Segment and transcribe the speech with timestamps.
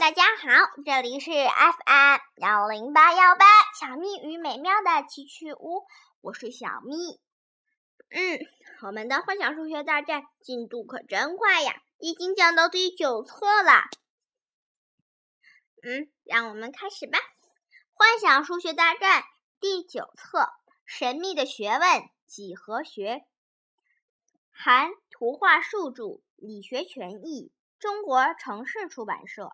[0.00, 0.48] 大家好，
[0.82, 3.44] 这里是 FM 幺零八幺八
[3.78, 5.84] 小蜜与美妙的奇趣屋，
[6.22, 7.20] 我是小蜜。
[8.08, 8.40] 嗯，
[8.80, 13.72] 我们的幻想数学大战进度可真快呀，已经讲到第九册了。
[15.82, 17.18] 嗯，让我们开始吧。
[17.92, 19.22] 幻想数学大战
[19.60, 20.48] 第九册：
[20.86, 23.26] 神秘的学问几何学，
[24.50, 29.52] 含图画数著，理学全译，中国城市出版社。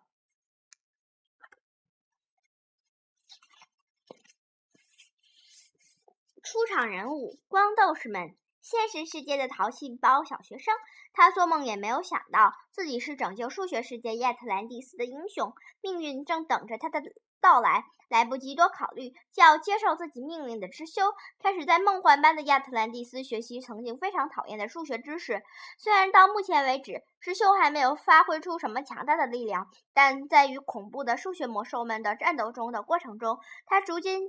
[6.49, 8.33] 出场人物：光斗士们。
[8.61, 10.73] 现实世界的淘气包小学生，
[11.11, 17.01] 他做梦也没有想到自己是拯救数学世界亚特兰蒂斯的英雄，命运正等着他的
[17.41, 17.83] 到来。
[18.07, 25.43] 来不及多考虑，就要接受自己命令的知修，开始在梦幻般的亚特兰蒂斯学习曾经非常讨厌的数学知识。
[25.77, 34.21] 虽然到目前为止，知修还没有发挥出什么强大的力量，但在与恐怖的数学魔兽们的战斗中的过程中，他逐渐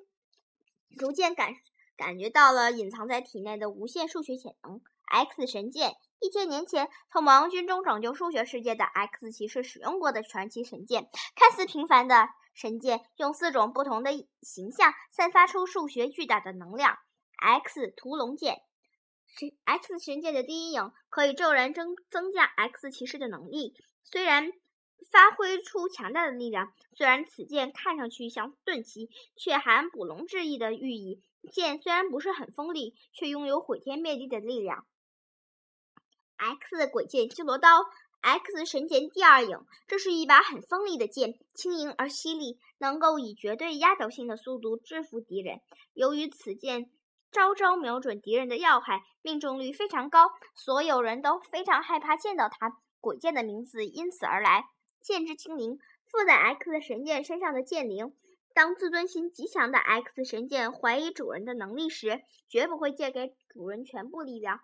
[0.98, 1.54] 逐渐感。
[1.98, 4.80] 感觉到了隐藏在体内的无限数学潜能。
[5.04, 11.08] X 神剑，一千年前从王军中拯救数学世界的 X 骑士使用过的传奇神剑。
[11.34, 16.98] 看似平凡的神剑，用四种不同的形象散发出数学巨大的能量。
[17.36, 18.62] X 屠龙剑，
[19.26, 24.52] 神 X 神剑的第一影可以骤然增增加 X 骑士的能力，虽然
[25.10, 26.72] 发挥出强大的力量。
[26.94, 31.22] 虽然此剑看上去像钝器，却含捕龙之意的寓意。
[31.50, 34.86] 剑虽然不是很锋利，却拥有毁天灭地的力量。
[36.36, 37.84] X 鬼剑修罗刀
[38.20, 45.60] ，X 神剑第二影，这是一把很锋利的剑，轻盈而犀利，能够以绝对压倒性的速度制服敌人。
[45.94, 46.90] 由于此剑
[47.32, 52.78] 招招瞄准敌人的要害，命中率非常高，所有人都非常害怕见到它。
[53.00, 54.64] 鬼剑的名字因此而来。
[55.00, 58.12] 剑之精灵，附在 X 神剑身上的剑灵。
[58.58, 64.58] 当自尊心极强的 X 神剑怀疑主人的能力时，绝不会借给主人全部力量。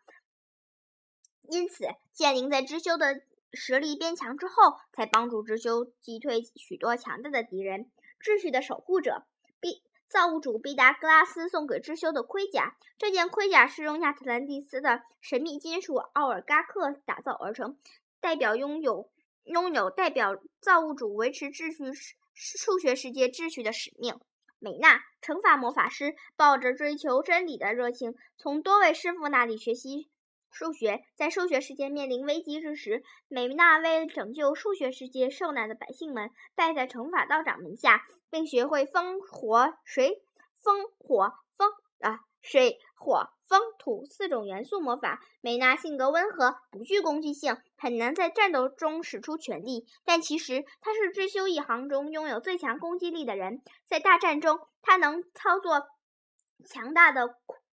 [1.43, 3.22] 因此，剑灵在知修的
[3.53, 7.88] 实力变强之后，才帮助知修击退许多强大的敌人。
[8.21, 9.27] 秩序的守护者，
[9.60, 12.77] 毕造物主毕达哥拉斯送给知修的盔甲。
[12.99, 17.78] 这件盔甲是用亚特兰蒂斯的神秘金属奥尔嘎克打造而成，
[18.19, 19.09] 代表拥有
[19.44, 22.16] 拥有代表造物主维持秩序时。
[22.34, 24.19] 数学世界秩序的使命。
[24.59, 30.09] 美娜，乘法魔法师，抱着追求真理的热情，从多位师傅那里学习
[30.50, 31.05] 数学。
[31.17, 40.22] 在数学世界面临危机之时，美娜为拯救数学世界受难的百姓们，拜在乘法道长门下，并学会风火水
[40.62, 41.71] 风火风
[42.01, 43.34] 啊水火。
[43.47, 49.87] 风土四种元素魔法，美娜性格温和，不具攻击性，很难在战斗中使出全力。
[50.05, 53.62] 但其实她是知修一行中拥有最强攻击力的人。
[53.87, 55.88] 在大战中，她能操作
[56.65, 57.37] 强大的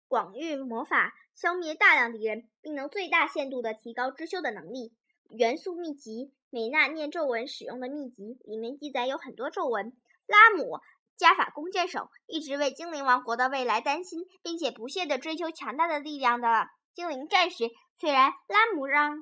[0.08, 4.94] 广域魔法，消灭大量敌人，并能最大限度地提高知修的能力。
[5.30, 9.92] 元素秘籍，美娜念咒文使用的秘籍，里面记载有很多咒文。
[10.28, 10.80] 拉姆。
[11.18, 17.70] 加法弓箭手一直为精灵王国的未来担心，并且不懈地追求强大的力量的精灵战士。
[17.98, 19.18] 虽然拉姆让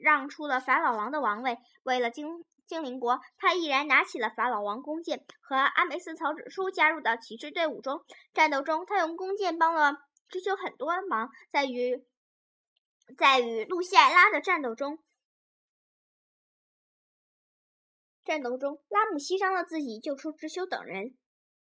[0.00, 8.04] 让出了法老王的王位，为了精精灵国，他毅然拿起了法老王弓箭，和阿梅斯草指书加入到骑士队伍中。
[8.32, 9.96] 战斗中，他用弓箭帮了
[10.28, 11.30] 知修很多忙。
[11.52, 12.04] 在与
[13.16, 14.98] 在与露西艾拉的战斗中。
[18.24, 21.16] 战斗中，拉姆牺牲了自己，救出知修等人。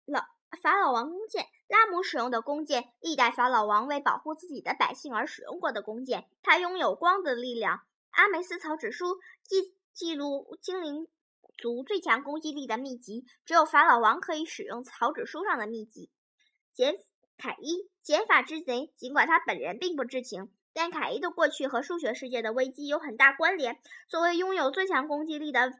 [0.05, 0.21] 老
[0.61, 6.29] 法老王弓箭，拉姆使用的弓箭，历代法老王为保护自己的百姓而使用过的弓箭。
[6.43, 7.81] 它拥有光的力量。
[8.11, 11.07] 阿梅斯草纸书记记录精灵
[11.57, 16.09] 族最强攻击力的秘籍，只有法老王可以使用草纸书上的秘籍。
[16.73, 16.97] 简
[17.37, 18.93] 凯伊，减法之贼。
[18.95, 23.79] 尽管他本人并不知情，但凯伊的过去和数学世界的危机有很大关联。
[24.07, 25.72] 作为拥有最强攻击力的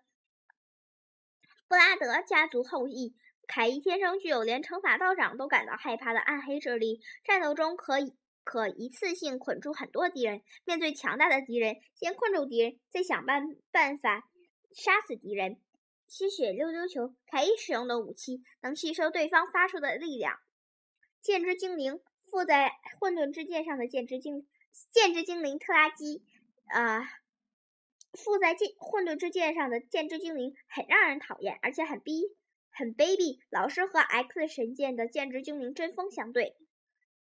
[1.68, 3.16] 布拉德家族后裔。
[3.48, 8.14] 凯伊天生具有连乘法道长都感到害怕的暗黑之力，战斗中可以
[8.44, 10.42] 可一次性捆住很多敌人。
[10.66, 14.28] 面对强大的敌人，先困住敌人，再想办办法
[14.74, 15.60] 杀死敌人。
[16.08, 20.38] 吸血溜溜球，凯伊使用的武器能吸收对方发出的力量。
[21.22, 22.00] 剑之精灵，
[22.30, 24.48] 附在混沌之剑上的剑之精
[24.92, 26.24] 剑之精灵特拉基，
[26.68, 27.10] 啊，
[28.14, 32.22] 附在剑混沌之剑上的剑之精灵很让人讨厌，而且很逼。
[32.78, 36.58] 很卑鄙，老是和 X 神剑的剑之精灵针锋相对。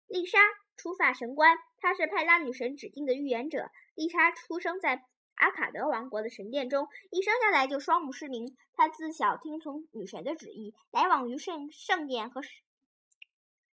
[0.06, 0.38] 丽莎，
[0.76, 3.70] 除法神官，她是派拉女神指定的预言者。
[3.94, 5.02] 丽莎出生在
[5.36, 8.54] 阿卡德王国的神殿中，一生下来就双目失明。
[8.74, 12.42] 她自小听从女神的旨意，来往于圣圣殿和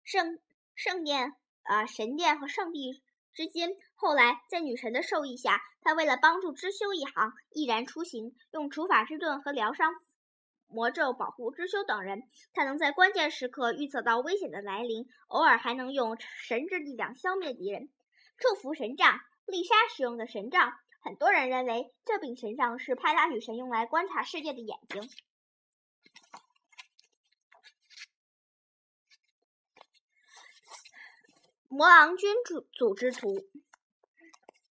[0.03, 0.39] 圣
[0.75, 3.01] 圣殿啊神殿和圣地
[3.33, 3.77] 之间。
[3.95, 9.93] 后来，在女神的授意下，她为了帮助知修一行，毅然出行，用除法之盾和疗伤。
[10.73, 17.89] 魔咒保护知修等人，他能在关键时刻预测到危险的来临，偶尔还能用神之力量消灭敌人。
[18.37, 25.07] 祝福神杖，丽莎使用的神杖，很多人认为这柄神杖是派拉女神用来观察世界的眼睛。
[31.69, 33.47] 魔王军组组织图，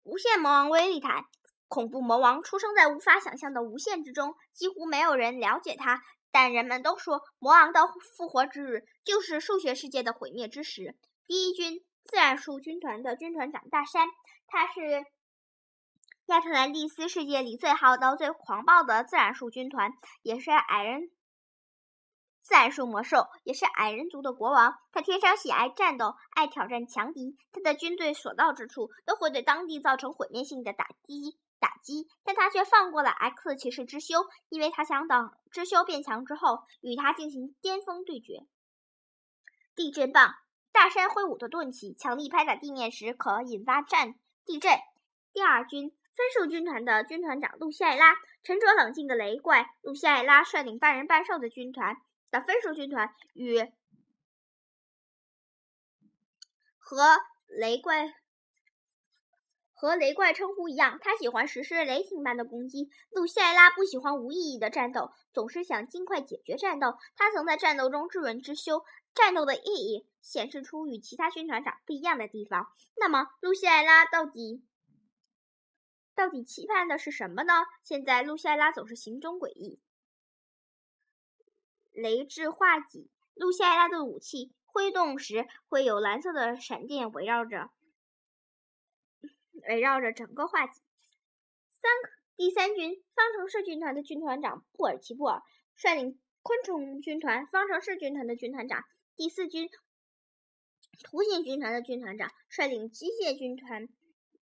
[0.03, 1.25] 无限魔王威利坦。
[1.73, 6.03] 恐怖魔王出生在无法想象的无限之中，几乎没有人了解他。
[6.31, 10.95] 但人们都说，魔王的复活之日就是数学世界的毁灭之时。
[11.25, 14.07] 第一军自然数军团的军团长大山，
[14.45, 15.03] 他是
[16.27, 21.09] 亚特兰蒂斯世界里最好斗、最狂暴的自然数军团，也是矮人
[22.43, 24.75] 自然数魔兽，也是矮人族的国王。
[24.91, 27.35] 他天生喜爱战斗，爱挑战强敌。
[27.51, 31.39] 他的军队所到之处，都会对当地造成毁灭性的打击。
[31.63, 38.45] 打击，但他却放过了 X 骑士之修，因为他想等之修变强之后，与他进行巅峰对决。
[39.73, 40.35] 地震棒，
[40.73, 44.15] 大山挥舞的钝器，强力拍打地面时可引发战
[44.45, 44.77] 地震。
[45.31, 48.13] 第二军分数军团的军团长露西艾拉，
[48.43, 49.73] 沉着冷静的雷怪。
[49.81, 51.95] 露西艾拉率领半人半兽的军团
[52.29, 53.71] 的分数军团与
[56.77, 58.13] 和雷怪。
[59.83, 62.89] 和雷怪称呼一样，他喜欢实施雷霆般的攻击。
[63.11, 66.97] 露西艾拉不喜欢无意义的战斗，总是想尽快解决战斗。
[67.17, 72.71] 他曾在战斗中质问之修，战斗的意义显示出与其他军团长不一样的地方。
[72.95, 74.63] 那么，露西艾拉到底
[76.15, 77.65] 到底期盼的是什么呢？
[77.83, 79.81] 现在，露西艾拉总是行踪诡异。
[81.91, 87.69] 雷质化戟，露西艾拉的武器挥动时会有蓝色的闪电围绕着。
[89.67, 90.81] 围绕着整个话题。
[91.71, 91.91] 三
[92.35, 95.41] 第三军方程式军团的军团长布尔奇布尔
[95.75, 98.83] 率领昆虫军团方程式军团的军团长
[99.15, 99.69] 第四军
[101.03, 103.87] 图形军团的军团长率领机械军团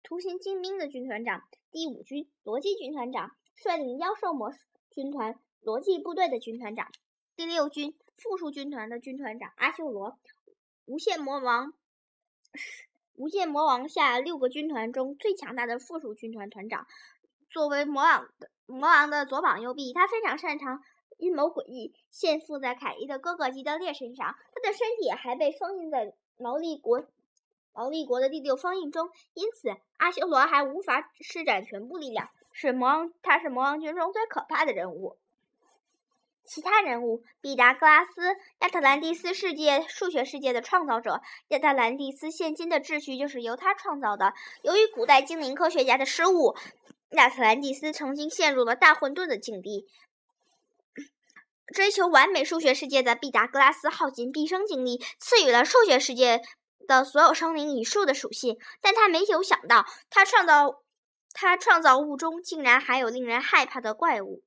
[0.04, 4.54] 图形精兵的军团长第五军逻辑军团长率领妖兽魔
[4.92, 6.92] 军团逻辑部队的军团长
[7.36, 10.20] 第六军复数军团的军团长阿修罗
[10.86, 11.74] 无限魔王。
[13.20, 16.88] 无限魔王下六个军团中最强大的附属军团团长，
[17.50, 20.82] 作为魔王的魔王的左膀右臂，他非常擅长
[21.18, 24.38] 阴谋诡异，现附在凯伊的哥哥吉德烈身上。
[24.54, 27.04] 他的身体还被封印在毛利国
[27.74, 35.18] 毛利国的第六封印中，因此阿修罗还无法施展全部力量，是魔王，他是魔王军中最可怕的人物。
[36.50, 41.22] 其他人物：毕达哥拉斯，亚特兰蒂斯世界数学世界的创造者。
[41.50, 44.34] 亚特兰蒂斯现今的秩序就是由他创造的。
[44.64, 46.56] 由于古代精灵科学家的失误，
[47.12, 49.86] 亚特兰蒂斯曾经陷入了大混沌的境地。
[51.72, 56.42] 追求完美数学世界的毕达哥拉斯耗尽毕生精力，赐予了数学世界
[56.88, 58.58] 的所有生灵以数的属性。
[58.82, 60.82] 但他没有想到，他创造
[61.32, 64.42] 他创造物中竟然还有令人害怕的怪物。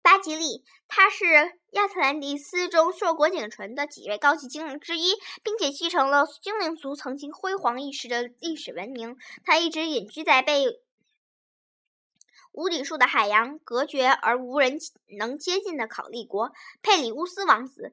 [0.00, 1.26] 巴吉利，他是
[1.72, 9.18] 亚特兰蒂斯中硕果仅存的几位高级精灵之一，并且继承了精灵族曾经辉煌一时的历史文明。
[9.44, 10.80] 他一直隐居在被
[12.52, 14.78] 无底数的海洋隔绝而无人
[15.18, 16.52] 能接近的考利国。
[16.80, 17.92] 佩里乌斯王子，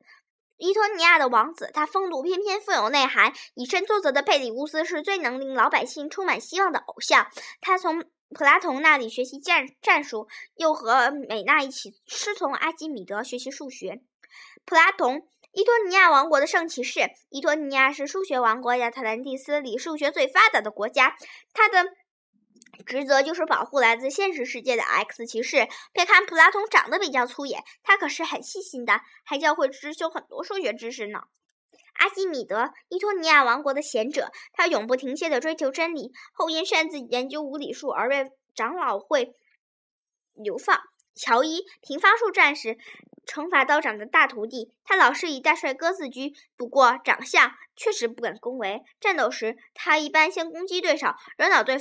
[0.56, 7.28] 伊托尼亚的王子，他风度翩翩，富有内涵，以身作则的佩里乌斯是最能令老百姓充满希望的偶像。
[7.60, 8.06] 他从。
[8.36, 14.02] 普拉同那里学习战战术，又和美娜一起师从阿基米德学习数学。
[14.66, 17.12] 普拉同，伊托尼亚王国的圣骑士。
[17.30, 21.16] 伊托尼亚是数学王国亚特兰蒂斯里数学最发达的国家。
[21.54, 21.86] 他的
[22.86, 25.70] 职责就是保护来自现实世界的 X 骑士。
[25.94, 31.22] 别看普拉同长得比较粗野，他可是很细心的，还教会知修很多数学知识呢。
[31.96, 39.34] 阿基米德，伊托尼亚王国的贤者，他永不停歇地追求真理，后因擅自研究无理数而被长老会
[40.34, 40.80] 流放。
[41.16, 42.78] 乔伊，平方数战士，
[43.26, 48.84] 惩罚道长的大徒弟，他老是以大帅哥自居，不过长相确实不敢恭维。
[49.00, 51.78] 战斗时，他一般先攻击对手，惹恼对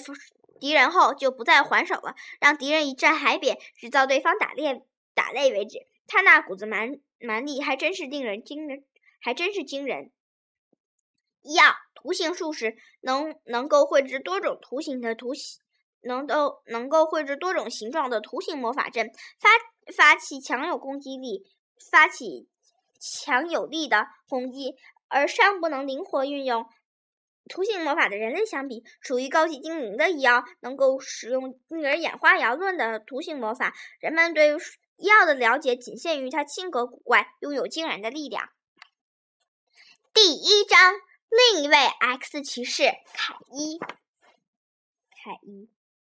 [0.61, 4.81] 敌人后就不再还手了，让敌人一战海扁，直到对方打累
[5.15, 5.81] 打累为止。
[6.07, 8.85] 他那股子蛮蛮力，还真是令人惊人。
[9.25, 10.13] 还真是惊人！
[11.41, 15.63] 一样，图形数时能能够绘制多种图形的图形
[16.03, 19.49] 能够能够绘制多种形状的图形魔法阵，发
[19.97, 21.43] 发起强有攻击力，
[21.91, 22.51] 发起
[23.01, 24.77] 强有力的攻击，
[25.09, 26.67] 而尚不能灵活运用
[27.49, 33.73] 图形魔法的人类相比，属于高级精灵的妖，能够使用令人眼花缭乱的图形魔法。
[34.01, 34.51] 人们对
[34.99, 38.51] 药的了解仅限于它性格古怪，拥有惊人的力量。
[40.15, 40.95] 第一章，
[41.29, 43.81] 另一位 X 骑士凯伊。
[45.11, 45.69] 凯伊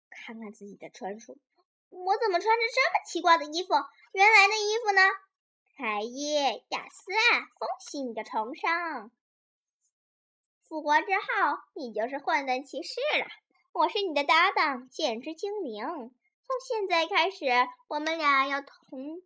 [0.10, 1.38] 看看自己的穿束，
[1.90, 3.74] 我怎么穿着这么奇怪的衣服？
[4.14, 5.02] 原来的衣服呢？
[5.76, 6.34] 凯伊，
[6.70, 7.12] 雅斯，
[7.58, 9.12] 恭喜你的重生！
[10.62, 13.28] 复活之后，你就是混沌骑士了。
[13.74, 15.84] 我是你的搭档，剑之精灵。
[15.84, 17.46] 从现在开始，
[17.90, 19.22] 我们俩要同。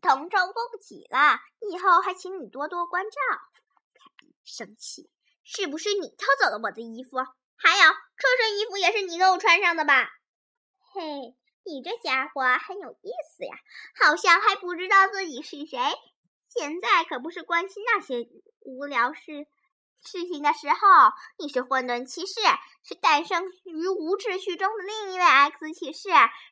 [0.00, 3.10] 同舟共济啦，以后还请你多多关照。
[3.94, 5.10] 凯蒂生气，
[5.44, 7.18] 是不是你偷走了我的衣服？
[7.56, 10.10] 还有这身衣服也是你给我穿上的吧？
[10.92, 13.54] 嘿，你这家伙很有意思呀，
[14.02, 15.78] 好像还不知道自己是谁。
[16.48, 18.28] 现在可不是关心那些
[18.60, 19.46] 无聊事。
[20.02, 20.76] 事情的时候，
[21.38, 22.40] 你是混沌骑士，
[22.82, 26.08] 是诞生于无秩序中的另一位 X 骑士。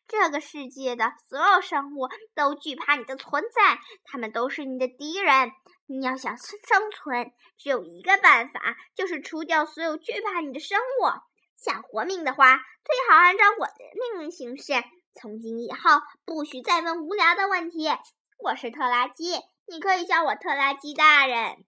[0.06, 5.52] 这个世界的所有生物都惧怕你的存在，他们都是你的敌人。
[5.86, 11.08] 你要想生存，只有一个办法，就是除掉所有惧怕你的生物。
[11.56, 14.74] 想活命的话，最好按照我的命令行事。
[15.14, 17.88] 从今以后，不许再问无聊的问题。
[18.36, 19.32] 我是特拉基，
[19.66, 21.64] 你可以叫我特拉基大人。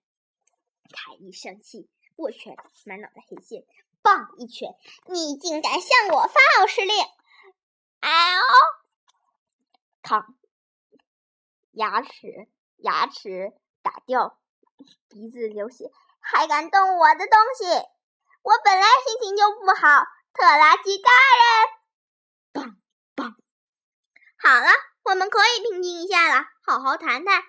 [0.92, 3.64] 凯一生气，握拳，满脑袋黑线，
[4.02, 4.74] 棒一拳！
[5.06, 6.94] 你竟敢向我发号施令！
[8.00, 8.40] 哎呦，
[10.02, 10.34] 扛！
[11.72, 14.38] 牙齿，牙齿打掉，
[15.08, 17.64] 鼻子流血，还敢动我的东西！
[18.42, 21.70] 我本来心情就不好，特拉基大人！
[22.52, 22.76] 棒
[23.14, 23.36] 棒！
[24.38, 24.68] 好了，
[25.04, 27.42] 我们可以平静一下了，好好谈谈。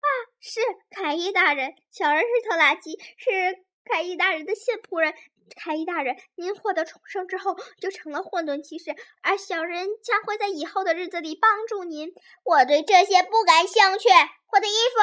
[0.00, 0.06] 啊
[0.40, 5.14] 是凯伊大人，小人是拖拉机，是凯伊大人的新仆人。
[5.56, 12.12] 凯伊大人，您获得重生之后就成了混沌骑士，而小人将会在以后的日子里帮助您。
[12.44, 14.08] 我对这些不感兴趣。
[14.52, 15.00] 我的衣服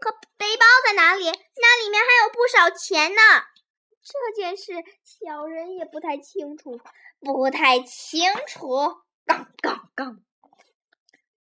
[0.00, 1.24] 和背包在哪里？
[1.24, 3.20] 那里面还有不少钱呢。
[4.02, 4.72] 这件事
[5.02, 6.78] 小人也不太清楚，
[7.20, 9.02] 不太清楚。
[9.24, 10.20] 杠杠杠！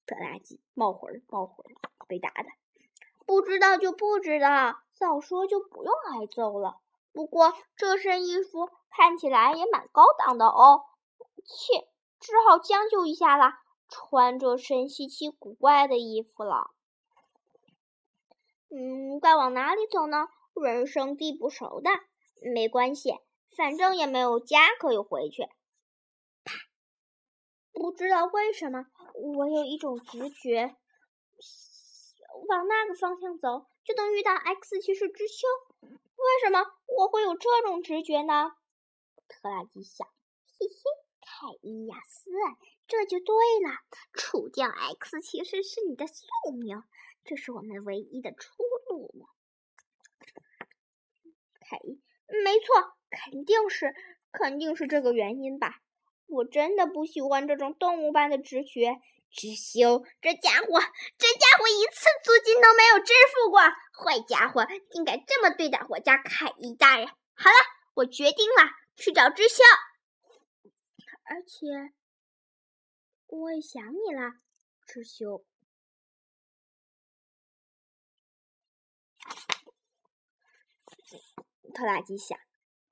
[0.06, 1.72] 特拉机冒魂儿，冒魂儿，
[2.04, 2.44] 被打的。
[3.26, 6.78] 不知道就不知道，早说就不用挨揍了。
[7.12, 10.84] 不过这身衣服看起来也蛮高档的哦，
[11.44, 11.88] 切，
[12.20, 16.70] 只好将就一下啦，穿这身稀奇古怪的衣服了。
[18.68, 20.28] 嗯，该往哪里走呢？
[20.54, 21.90] 人生地不熟的，
[22.54, 23.18] 没关系，
[23.56, 25.48] 反正也没有家可以回去。
[26.44, 26.54] 啪！
[27.72, 28.86] 不知道为什么，
[29.36, 30.76] 我有一种直觉。
[32.48, 35.46] 往那个方向走，就能遇到 X 骑士之丘。
[35.80, 38.52] 为什么我会有这种直觉呢？
[39.28, 40.74] 特拉基想，嘿嘿，
[41.20, 42.30] 凯伊亚斯，
[42.86, 43.80] 这就对了。
[44.12, 46.26] 除掉 X 骑士是你的宿
[46.60, 46.82] 命，
[47.24, 49.26] 这是我们唯一的出路了。
[51.60, 52.00] 凯伊，
[52.44, 53.94] 没错，肯定是，
[54.32, 55.80] 肯定是这个原因吧。
[56.26, 59.00] 我真的不喜欢这种动物般的直觉。
[59.34, 60.80] 知修，这家伙，
[61.18, 67.08] 这家伙一次租金都没有支付过，坏家伙，竟敢这么对待我家凯伊大人！
[67.34, 67.56] 好了，
[67.94, 69.56] 我决定了，去找知修。
[71.24, 71.92] 而且，
[73.26, 74.34] 我也想你了，
[74.86, 75.44] 知修。
[81.74, 82.38] 拖拉机想，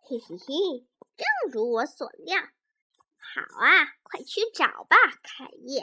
[0.00, 2.36] 嘿嘿嘿，正如我所料。
[3.16, 5.78] 好啊，快去找吧，凯伊。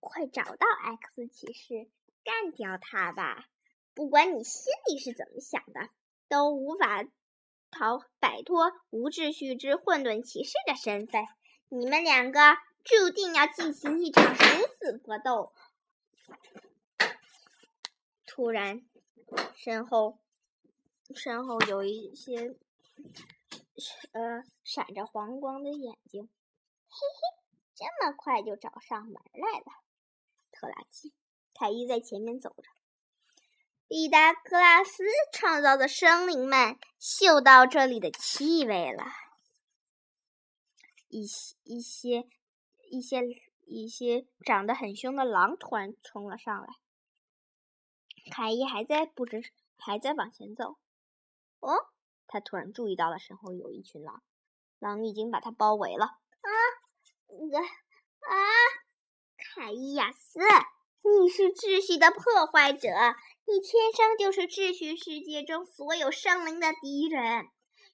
[0.00, 1.88] 快找到 X 骑士，
[2.24, 3.48] 干掉他吧！
[3.94, 5.90] 不管你心里是怎么想的，
[6.28, 7.04] 都无法
[7.70, 11.24] 逃摆脱无秩序之混沌骑士的身份。
[11.68, 14.42] 你们两个注定要进行一场殊
[14.78, 15.52] 死搏斗。
[18.26, 18.82] 突然，
[19.56, 20.18] 身后
[21.14, 22.56] 身后有一些
[24.12, 26.28] 呃闪着黄光的眼睛，
[26.88, 27.42] 嘿嘿，
[27.74, 29.87] 这么快就找上门来了。
[30.58, 31.14] 特拉基，
[31.54, 32.64] 凯伊在前面走着。
[33.86, 39.04] 利达克拉斯创造的生灵们嗅到这里的气味了，
[41.06, 42.28] 一些一些
[42.90, 43.22] 一些
[43.66, 46.66] 一些长得很凶的狼突然冲了上来。
[48.32, 49.40] 凯伊还在不知
[49.78, 50.76] 还在往前走。
[51.60, 51.88] 哦，
[52.26, 54.22] 他突然注意到了身后有一群狼。
[54.80, 56.04] 狼已经把他包围了。
[56.06, 56.50] 啊，
[58.20, 58.34] 啊！
[59.58, 60.38] 凯伊亚斯，
[61.02, 62.88] 你是秩序的破坏者，
[63.44, 67.48] 你天生就是秩序世界中所有生灵的敌人。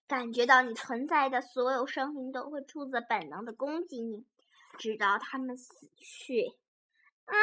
[0.06, 4.26] 感觉到你存在的所有生灵都会出自本能的攻击你，
[4.78, 6.54] 直到他们死去。
[7.25, 7.35] 啊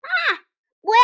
[0.00, 0.08] 啊！
[0.80, 1.00] 不要！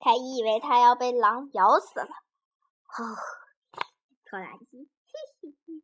[0.00, 2.06] 凯伊以为他要被狼咬死了。
[2.06, 3.14] 哦，
[4.24, 5.82] 拖拉机，嘿嘿嘿！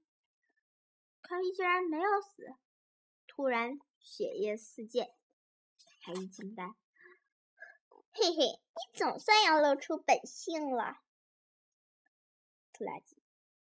[1.20, 2.54] 凯伊居然没有死。
[3.40, 5.14] 突然，血液四溅，
[6.04, 6.74] 凯伊惊呆。
[8.12, 11.00] 嘿嘿，你总算要露出本性了。
[12.74, 13.16] 拖拉机，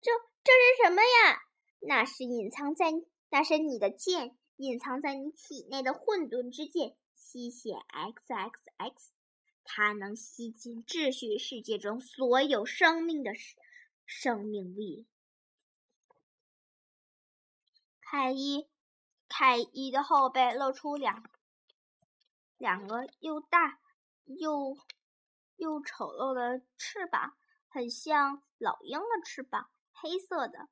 [0.01, 0.09] 这
[0.43, 1.43] 这是什么呀？
[1.79, 2.91] 那是隐藏在，
[3.29, 9.11] 那是你的剑，隐藏在你体内的混沌之剑——吸血 X X X。
[9.63, 13.33] 它能吸进秩序世界中所有生命的
[14.07, 15.05] 生命力。
[17.99, 18.67] 凯伊，
[19.33, 21.23] 凯伊的后背露出两
[22.57, 23.79] 两个又大
[24.25, 24.77] 又
[25.55, 27.37] 又丑陋的翅膀，
[27.69, 30.67] 很像老鹰的翅膀，黑色的。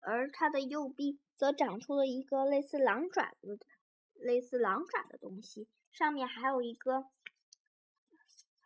[0.00, 3.58] 而他的右臂则长出了一个类似狼爪子、
[4.12, 7.06] 类似狼爪的东西，上面还有一个。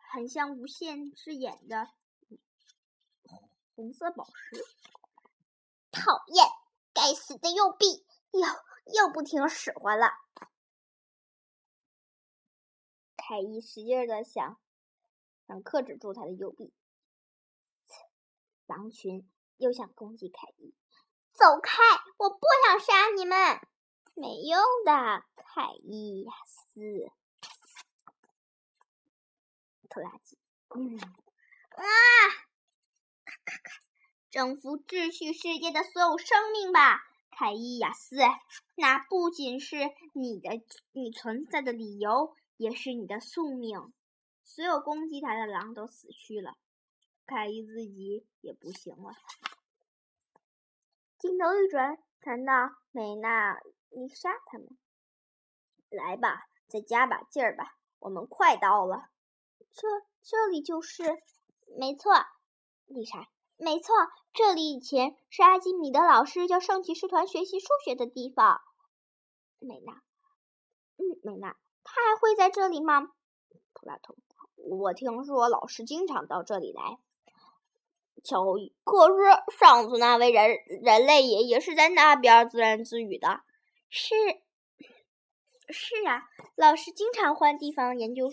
[0.09, 1.89] 很像无限之眼的
[3.75, 4.63] 红色宝石，
[5.91, 6.45] 讨厌！
[6.93, 8.47] 该死的右臂，哟
[8.93, 10.11] 又不听使唤了。
[13.15, 14.57] 凯伊使劲的想
[15.47, 16.73] 想克制住他的右臂，
[18.65, 20.73] 狼群又想攻击凯伊，
[21.33, 21.73] 走开！
[22.17, 23.59] 我不想杀你们，
[24.13, 27.11] 没用的，凯伊亚斯。
[29.89, 30.37] 拖拉机，
[30.75, 31.83] 嗯啊，
[33.25, 33.81] 咔咔咔！
[34.29, 37.01] 征服秩序世界的所有生命吧，
[37.39, 38.15] 凯伊亚斯！
[38.73, 39.77] 那不仅是
[40.13, 40.59] 你的
[40.91, 43.93] 你存在的理由，也是你的宿命。
[44.43, 46.57] 所有攻击他的狼都死去了，
[47.27, 49.13] 凯伊自己也不行了。
[51.19, 54.67] 镜头一转，看到美娜丽莎他们，
[55.89, 59.09] 来吧，再加把劲儿吧，我们快到了。
[59.71, 59.87] 这
[60.23, 61.21] 这里就是，
[61.77, 62.13] 没错，
[62.87, 63.93] 丽莎，没错，
[64.37, 68.61] 这里以前是阿基米德老师教圣骑士团学习数学的地方。
[69.57, 69.93] 美娜，
[70.97, 73.01] 嗯，美娜，他还会在这里吗？
[73.73, 74.15] 普拉托，
[74.57, 76.99] 我听说老师经常到这里来。
[78.23, 83.41] 乔伊，可是上次那位人人类爷爷是在那边自言自语的。
[83.89, 84.13] 是，
[85.69, 88.29] 是啊，老师经常换地方研究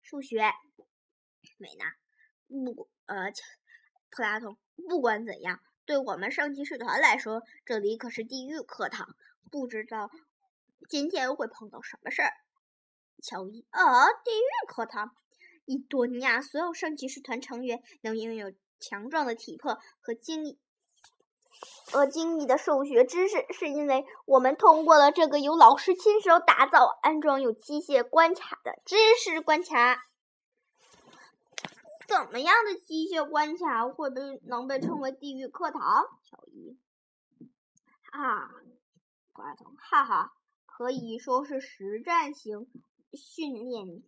[0.00, 0.50] 数学。
[1.58, 1.84] 美娜，
[2.48, 3.30] 不，呃，
[4.10, 4.56] 普拉通，
[4.88, 9.08] 不管怎样，对我们圣骑士团来说，这里可是地狱课堂。
[9.50, 10.10] 不知道
[10.88, 12.32] 今天会碰到什么事儿。
[13.22, 15.14] 乔伊，啊，地狱课堂！
[15.64, 20.58] 伊多尼亚所有圣骑士团成员能拥有强壮的体魄和精
[21.92, 30.02] 和精密的数学知识，是因为我们通过了这个由老师亲手打造、安装有机械关卡的知识关卡。
[32.06, 35.80] 怎么样的机械关卡会被能被称为地狱课堂？
[36.22, 36.78] 小伊，
[38.10, 38.50] 啊，
[39.32, 40.32] 瓜头，哈哈，
[40.66, 42.68] 可以说是实战型
[43.12, 44.02] 训练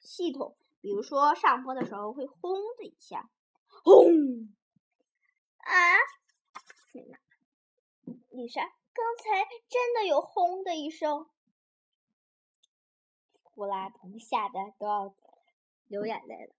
[0.00, 0.56] 系统。
[0.80, 3.30] 比如说上坡的时候会轰的一下，
[3.66, 4.52] 轰！
[5.58, 5.72] 啊，
[8.30, 11.28] 丽莎，刚才真的有轰的一声，
[13.42, 15.14] 呼啦同吓得都要
[15.86, 16.54] 流眼泪了。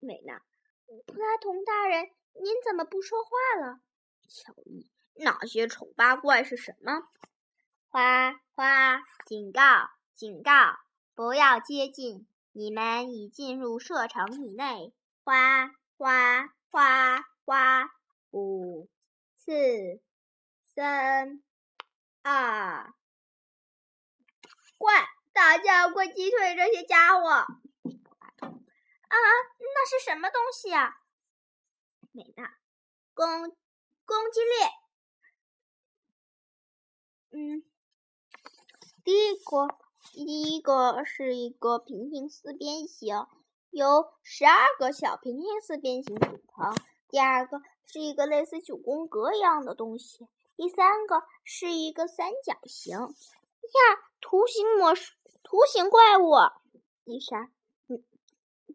[0.00, 0.42] 美娜，
[0.86, 3.30] 普拉童大人，您怎么不说话
[3.60, 3.80] 了？
[4.28, 7.08] 乔伊，那些丑八怪是什么？
[7.88, 10.78] 花花，警告，警告，
[11.14, 12.26] 不要接近！
[12.52, 14.92] 你们已进入射程以内。
[15.24, 17.90] 花花花花，
[18.30, 18.88] 五、
[19.36, 20.00] 四、
[20.74, 21.42] 三、
[22.22, 22.94] 二，
[24.78, 25.08] 快！
[25.32, 27.46] 大家快击退这些家伙！
[29.08, 29.16] 啊，
[29.58, 31.00] 那是什么东西呀？
[32.12, 32.56] 美娜，
[33.14, 33.56] 攻
[34.04, 34.48] 攻击力。
[37.30, 37.62] 嗯，
[39.04, 39.68] 第一个，
[40.12, 43.26] 第一个是一个平行四边形，
[43.70, 46.74] 由十二个小平行四边形组成。
[47.08, 50.28] 第二个是一个类似九宫格一样的东西。
[50.56, 52.98] 第三个是一个三角形。
[52.98, 56.32] 呀，图形模式，图形怪物，
[57.04, 57.50] 丽莎。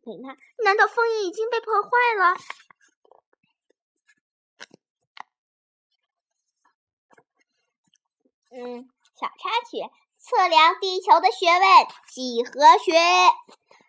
[0.06, 1.90] 你看，难道封印已经被破坏
[2.20, 2.36] 了？
[8.52, 8.88] 嗯，
[9.20, 9.78] 小插曲，
[10.20, 12.94] 测量地球的学问，几何学，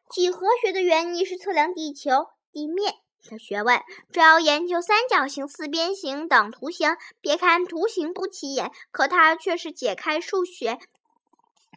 [0.09, 2.95] 几何学的原理是测量地球地面
[3.29, 10.79] 的学问，主要研究三角形、四边形等图形，别看图形不起眼，可它却是解开数学。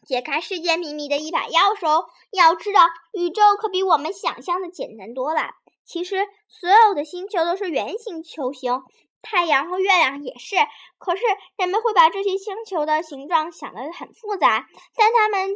[0.07, 2.05] 解开世界秘密的一把钥匙哦。
[2.31, 5.51] 要知道，宇宙可比我们想象的简单多了。
[5.85, 8.81] 其实，所有的星球都是圆形球形，
[9.21, 10.55] 太阳和月亮也是。
[10.97, 11.23] 可是，
[11.57, 14.65] 人们会把这些星球的形状想得很复杂，
[14.95, 15.55] 但它们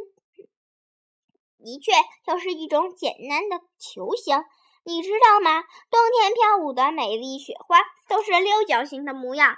[1.58, 1.92] 的确
[2.26, 4.44] 就是一种简单的球形。
[4.84, 5.62] 你知道吗？
[5.90, 9.56] 冬天飘舞的美丽雪花都是六角形的模样，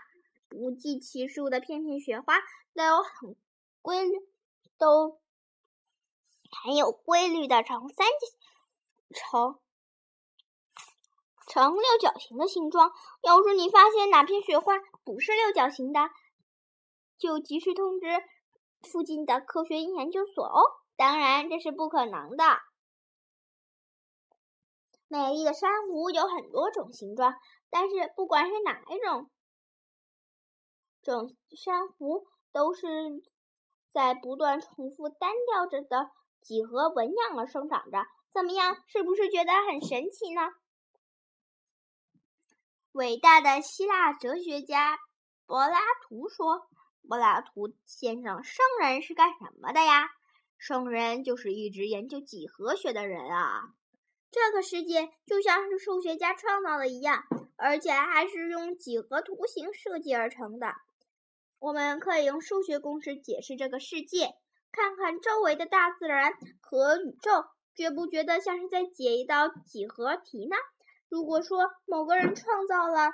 [0.48, 2.35] 不计其数的片片雪花
[2.74, 3.37] 都有很
[3.80, 4.18] 规律，
[4.79, 5.21] 都
[6.65, 8.07] 很有规律的呈三
[9.15, 9.59] 成。
[11.47, 12.93] 呈六角形的形状。
[13.23, 16.11] 要是你发现哪片雪花不是六角形的，
[17.19, 18.07] 就及时通知
[18.83, 20.63] 附近的科学研究所哦。
[20.97, 22.45] 当然，这是不可能的。
[25.07, 27.35] 美丽的珊瑚有很多种形状，
[27.71, 29.31] 但是不管是哪一种
[31.03, 32.87] 种珊瑚，都是
[33.94, 36.11] 在不断重复单调着的
[36.42, 38.04] 几何纹样而生长着。
[38.33, 38.76] 怎么样？
[38.88, 40.50] 是不是觉得很神奇呢？
[42.90, 44.98] 伟大的希腊哲学家
[45.46, 46.66] 柏拉图说
[47.09, 50.09] ：“柏拉图先生，圣人是干什么的呀？
[50.59, 53.62] 圣人就是一直研究几何学的人啊！
[54.33, 57.22] 这个世界就像是数学家创造的一样，
[57.57, 60.74] 而且还是用几何图形设计而成的。
[61.59, 64.35] 我们可以用数学公式解释这个世界，
[64.71, 70.57] 看看周围的大自然和宇宙，觉不觉得像是在解一道几何题呢？”
[71.09, 73.12] 如果说某个人创造了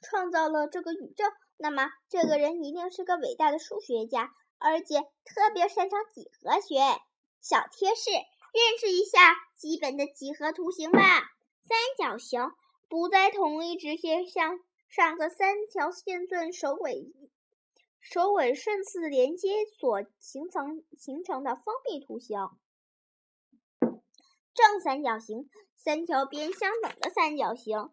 [0.00, 1.24] 创造了这个宇宙，
[1.56, 6.76] 那么这个人一定是个伟大的数学家，而且特别擅长几何学。
[7.40, 11.00] 小贴士：认识一下基本的几何图形吧。
[11.64, 12.52] 三角形
[12.88, 17.12] 不在同一直线上上的三条线段首尾
[18.00, 22.38] 首尾顺次连接所形成形成的封闭图形。
[24.54, 27.90] 正三角形，三条边相等的三角形；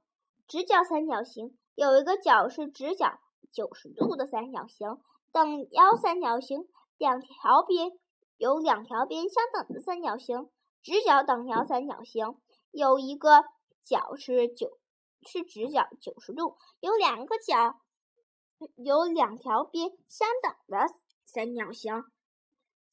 [0.47, 3.19] 直角三角形，有一个角是直角
[3.51, 4.99] 九十度的三角形；
[5.31, 7.91] 等腰三角形，两条边
[8.37, 10.49] 有两条边相等的三角形；
[10.83, 12.35] 直角等腰三角形，
[12.69, 13.45] 有一个
[13.83, 14.77] 角是九
[15.23, 17.81] 是直角九十度，有两个角
[18.75, 20.93] 有两条边相等的
[21.25, 22.03] 三角形。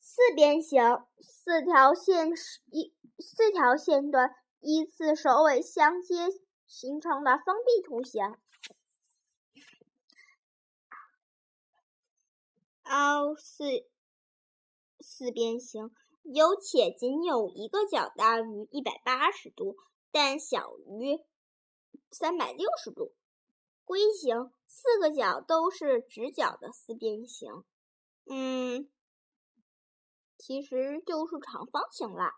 [0.01, 0.81] 四边形，
[1.21, 2.31] 四条线
[2.71, 6.29] 一四条线段依次首尾相接
[6.67, 8.23] 形成的封闭图形。
[12.85, 13.65] 凹四
[15.01, 15.91] 四边形
[16.23, 19.77] 有且仅有一个角大于一百八十度，
[20.11, 21.19] 但小于
[22.11, 23.13] 三百六十度。
[23.85, 27.51] 龟形，四个角都是直角的四边形。
[28.27, 28.89] 嗯。
[30.37, 32.31] 其实就是长方形了。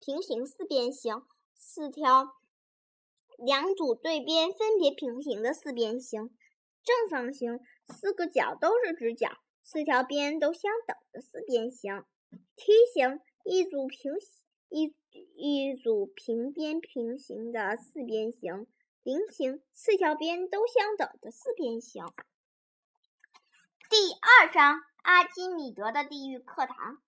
[0.00, 1.22] 平行四边形，
[1.54, 2.34] 四条
[3.38, 6.36] 两组对边分别平行的四边形。
[6.84, 12.04] 正方形，四个角都是直角，四条边都相等的四边形。
[12.56, 14.12] 梯形，一组平
[14.68, 14.94] 一
[15.34, 18.66] 一组平边平行的四边形。
[19.02, 22.04] 菱形，四条边都相等的四边形。
[23.90, 27.02] 第二章：阿基米德的地狱课堂。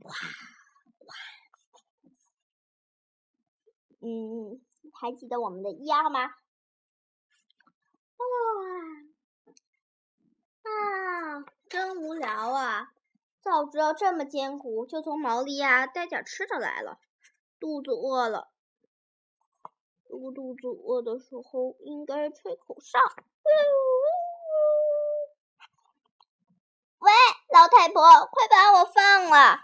[0.00, 0.12] 哇
[0.98, 1.14] 哇，
[4.00, 4.60] 嗯，
[4.92, 6.34] 还记得我们的一二吗？
[8.16, 8.26] 哇
[10.62, 12.92] 啊，真无聊啊！
[13.40, 16.98] 早知道这么艰苦，就从毛利亚带点吃的来了。
[17.60, 18.50] 肚子饿了，
[20.08, 22.98] 如果肚子饿的时候，应该吹口哨。
[26.98, 27.12] 喂，
[27.52, 29.60] 老太婆，快把我放了！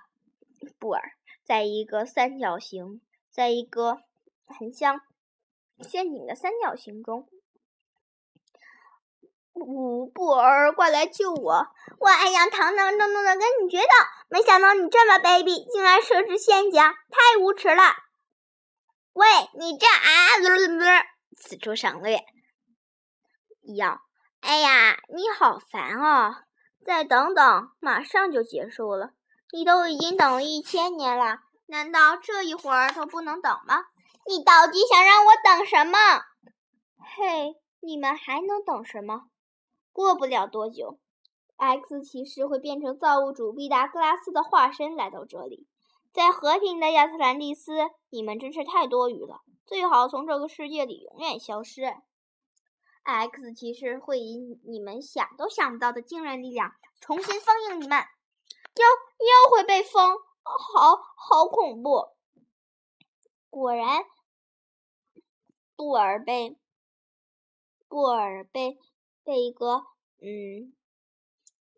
[0.79, 1.13] 布尔
[1.45, 3.01] 在一个三角形，
[3.31, 3.99] 在一个
[4.47, 5.01] 很像
[5.81, 7.29] 陷阱的三角形中。
[9.55, 11.67] 呜，布尔，快来救我！
[11.99, 13.87] 我还想堂堂正正的跟你决斗，
[14.29, 17.83] 没想到你这么卑鄙，竟然设置陷阱，太无耻了！
[19.15, 19.27] 喂，
[19.59, 21.05] 你这啊，
[21.37, 22.25] 此处省略。
[23.77, 24.01] 要，
[24.41, 26.45] 哎呀，你好烦啊！
[26.85, 29.13] 再等等，马上就结束了。
[29.53, 33.85] 你都已经等了一千年了，难道这一会儿都不能等吗？
[34.27, 35.99] 你到底想让我等什么？
[36.99, 39.25] 嘿，你们还能等什么？
[39.93, 40.99] 过不了多久
[41.57, 45.69] ，X 骑士会变成造物主毕达哥拉斯的化身来到这里。
[46.13, 47.73] 在和平的亚特兰蒂斯，
[48.11, 51.97] 你们真是太多余了，最好从这个世界里永远消失。
[53.03, 57.99] X 骑士会以你们想都想不到的惊人力量重新封印你们，
[58.77, 58.85] 又
[59.27, 62.09] 又会被封，好好恐怖！
[63.51, 64.05] 果然，
[65.75, 66.57] 布尔被
[67.89, 68.79] 布尔被。
[69.25, 69.85] 被一个
[70.19, 70.75] 嗯，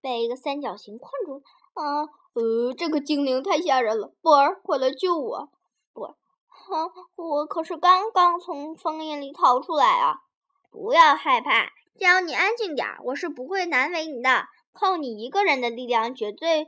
[0.00, 1.42] 被一个三角形困住
[1.74, 2.00] 啊！
[2.00, 5.48] 呃，呃这个精灵太吓人了，波儿，快来救我！
[5.92, 6.14] 波儿，
[6.48, 10.22] 哼，我可是刚刚从封印里逃出来啊！
[10.70, 11.66] 不要害怕，
[11.96, 14.48] 只要你安静点，我是不会难为你的。
[14.72, 16.66] 靠你一个人的力量，绝对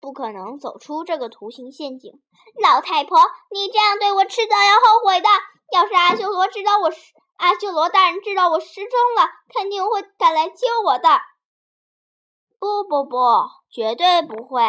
[0.00, 2.20] 不可能走出这个图形陷阱。
[2.62, 3.18] 老太婆，
[3.50, 5.28] 你这样对我，迟早要后悔的。
[5.72, 7.12] 要是阿修罗知道我失……
[7.38, 11.08] 阿修罗大人知道我失踪了，肯定会赶来救我的。
[12.60, 13.16] 不不不，
[13.68, 14.62] 绝对不会！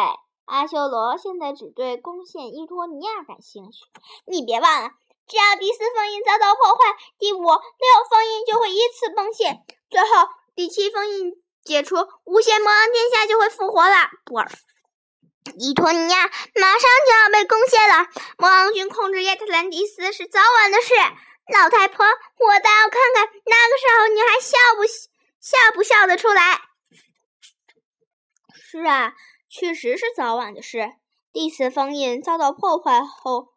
[0.50, 3.86] 阿修罗现在只对攻陷伊托尼亚感兴趣。
[4.26, 4.90] 你别忘了，
[5.28, 11.32] 只要第四封印遭到破坏，第五、六封印就会依次崩陷，最后第七封印
[11.62, 14.10] 解除，无限魔王殿下就会复活了。
[14.24, 14.50] 布尔，
[15.56, 20.92] 伊托尼亚马上就要被攻陷了，魔王军控制亚特兰蒂斯是早晚的事。
[21.54, 26.60] 老太婆，我倒要看看那个时候你还笑不笑不笑得出来？
[28.52, 29.12] 是啊，
[29.50, 30.92] 确实是早晚的事。
[31.32, 33.48] 第四封印遭到破坏后，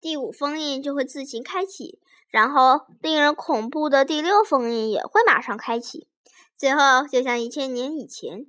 [0.00, 6.08] 第五封印就会自行开启，然后令人恐怖的第六封印也会马上开启。
[6.56, 8.46] 最后，就像一千年以前，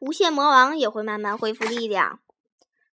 [0.00, 2.18] 无限魔王也会慢慢恢复力量。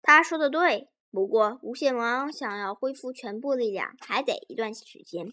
[0.02, 0.88] 他说的对。
[1.12, 5.32] 不过，无限魔王想要恢复全部力量，还得一段时间。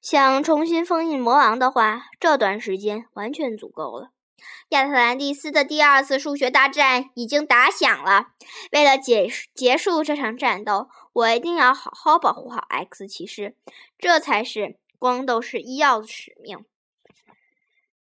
[0.00, 4.10] 想重新封印魔王的话，这段时间完全足够了。
[4.70, 8.32] 亚特兰蒂斯的第二次数学大战已经打响了。
[8.72, 13.56] 为了结结束这场战斗，我一定要好好保护好 X 骑士，
[13.98, 16.64] 这才是光斗士医药的使命。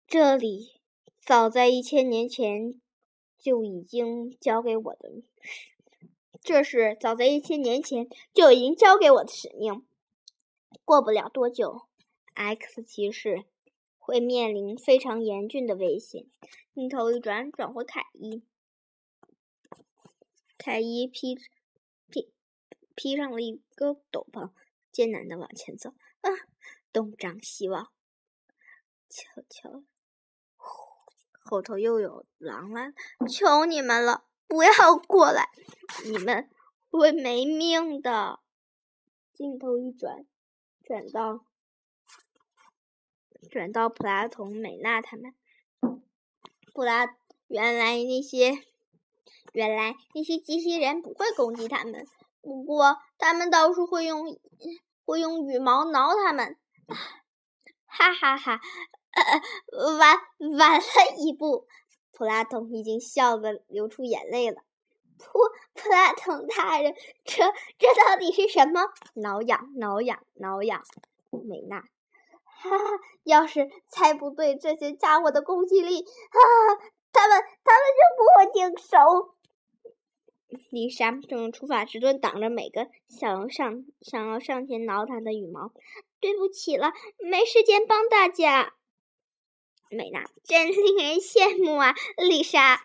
[0.08, 0.80] 这里
[1.24, 2.80] 早在一千年前
[3.38, 5.10] 就已经交给我的。
[6.42, 9.86] 这是早在一千年前就已经交给我的使命。
[10.86, 11.82] 过不了多久
[12.34, 13.44] ，X 骑士
[14.10, 16.26] 会面临非常严峻的危险。
[16.74, 18.44] 镜头一转，转回凯伊。
[20.58, 21.36] 凯伊披
[22.10, 22.34] 披
[22.96, 24.52] 披上了一个斗篷，
[24.92, 25.92] 艰难的往前走。
[26.22, 26.30] 啊，
[26.92, 27.92] 东张西望，
[29.08, 29.84] 瞧瞧，
[31.38, 32.94] 后头又有狼了！
[33.30, 34.26] 求你们了！
[34.48, 35.50] 不要过来，
[36.06, 36.50] 你们
[36.90, 38.40] 会没命的。
[39.34, 40.26] 镜头一转，
[40.84, 41.46] 转到
[43.50, 45.34] 转到普拉同、美娜他们。
[46.74, 47.16] 普拉，
[47.48, 48.58] 原来那些
[49.54, 52.06] 原来那些机器人不会攻击他们，
[52.42, 54.40] 不过他们倒是会用
[55.06, 56.58] 会用羽毛挠他们。
[57.86, 58.62] 哈哈哈，
[59.72, 60.18] 呃晚
[60.58, 61.68] 晚了一步。
[62.12, 64.62] 普拉同已经笑得流出眼泪了。
[65.18, 65.40] 普
[65.74, 67.46] 普拉同大人，这
[67.78, 68.82] 这到底是什么？
[69.16, 70.84] 挠痒，挠痒，挠痒。
[71.32, 71.84] 美娜，
[72.62, 72.86] 哈哈，
[73.24, 79.36] 要是猜不对这些家伙的攻击力，哈哈，他们他们就不会停手。
[80.72, 85.72] 丽莎正用除法之盾挡着每个想要上想要上前挠他的羽毛。
[86.20, 88.74] 对不起了，没时间帮大家。
[89.90, 92.82] 美娜真令人羡慕啊，丽莎。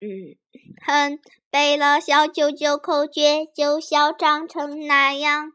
[0.00, 0.36] 嗯，
[0.80, 5.52] 哼，背了小九九口诀就嚣张成那样。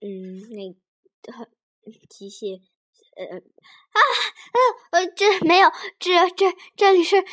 [0.00, 0.74] 嗯，那
[2.08, 2.60] 机械，
[3.16, 4.58] 呃啊啊
[4.92, 7.28] 呃，这没有，这这这里是地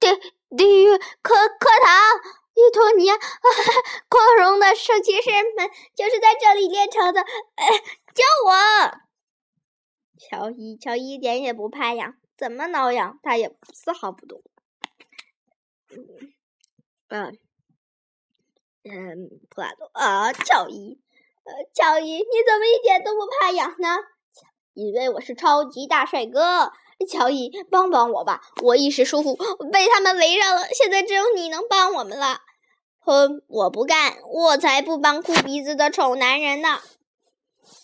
[0.00, 0.16] 地
[0.56, 2.00] 地狱课课堂。
[2.56, 3.16] 伊托尼亚，
[4.08, 7.20] 光荣的圣骑士们就是在这里炼成的。
[8.14, 8.52] 救我！
[10.16, 14.40] 乔伊，乔伊一点也不怕痒，怎么挠痒他也丝毫不动。
[17.08, 17.38] 嗯，
[18.84, 20.98] 嗯，普拉多啊，乔伊，
[21.44, 23.96] 呃，乔伊，你怎么一点都不怕痒呢？
[24.74, 26.72] 因为我是超级大帅哥。
[27.08, 28.40] 乔伊，帮帮我吧！
[28.62, 29.34] 我一时疏忽，
[29.70, 30.62] 被他们围上了。
[30.68, 32.40] 现在只有你能帮我们了。
[33.00, 36.80] 哼，我不干，我才不帮哭鼻子的丑男人呢！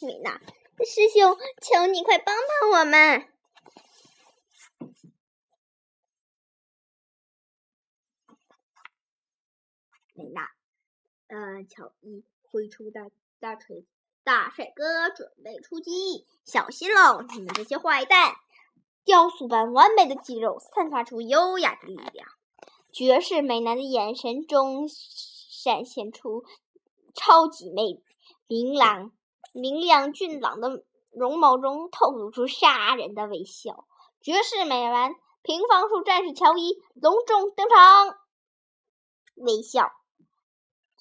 [0.00, 0.40] 米娜，
[0.84, 3.24] 师兄，求你快帮帮我们！
[10.20, 10.50] 美娜，
[11.28, 13.06] 呃，乔伊挥出大
[13.38, 13.86] 大锤子，
[14.22, 17.22] 大帅哥准备出击，小心喽！
[17.22, 18.34] 你们这些坏蛋！
[19.02, 22.28] 雕塑般完美的肌肉散发出优雅的力量，
[22.92, 26.44] 绝世美男的眼神中闪现出
[27.14, 28.02] 超级魅，
[28.46, 29.10] 明朗
[29.54, 33.86] 明亮俊朗的容貌中透露出杀人的微笑。
[34.20, 38.18] 绝世美男平方术战士乔伊隆重登场，
[39.36, 39.90] 微笑，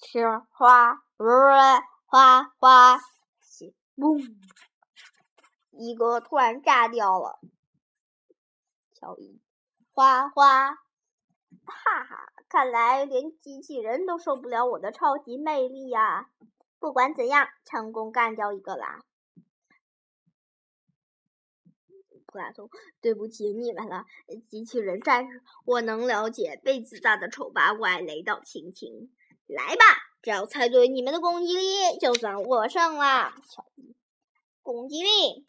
[0.00, 3.00] 吃花，花花，
[3.96, 4.34] 嘣，
[5.72, 7.38] 一个突然炸掉了。
[8.94, 9.40] 乔伊，
[9.92, 12.32] 花花，哈哈！
[12.48, 16.30] 看来连机器人都受不了我的超级魅力呀！
[16.78, 19.04] 不管怎样，成功干掉一个啦！
[22.26, 24.06] 普拉托，对不起你们了，
[24.48, 29.12] 机器人战士，我能了解被自大的丑八怪雷到心情。
[29.54, 29.84] 来吧，
[30.22, 33.32] 只要猜对你们的攻击力，就算我胜了。
[33.48, 33.94] 乔伊，
[34.62, 35.44] 攻击力，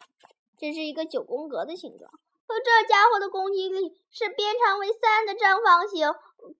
[0.58, 2.10] 这是一个九宫格的形状。
[2.46, 6.14] 可这家伙的攻击力是边长为三的正方形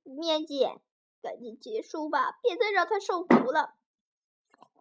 [0.05, 0.65] 面积，
[1.21, 3.75] 赶紧结束吧，别再让他受苦了。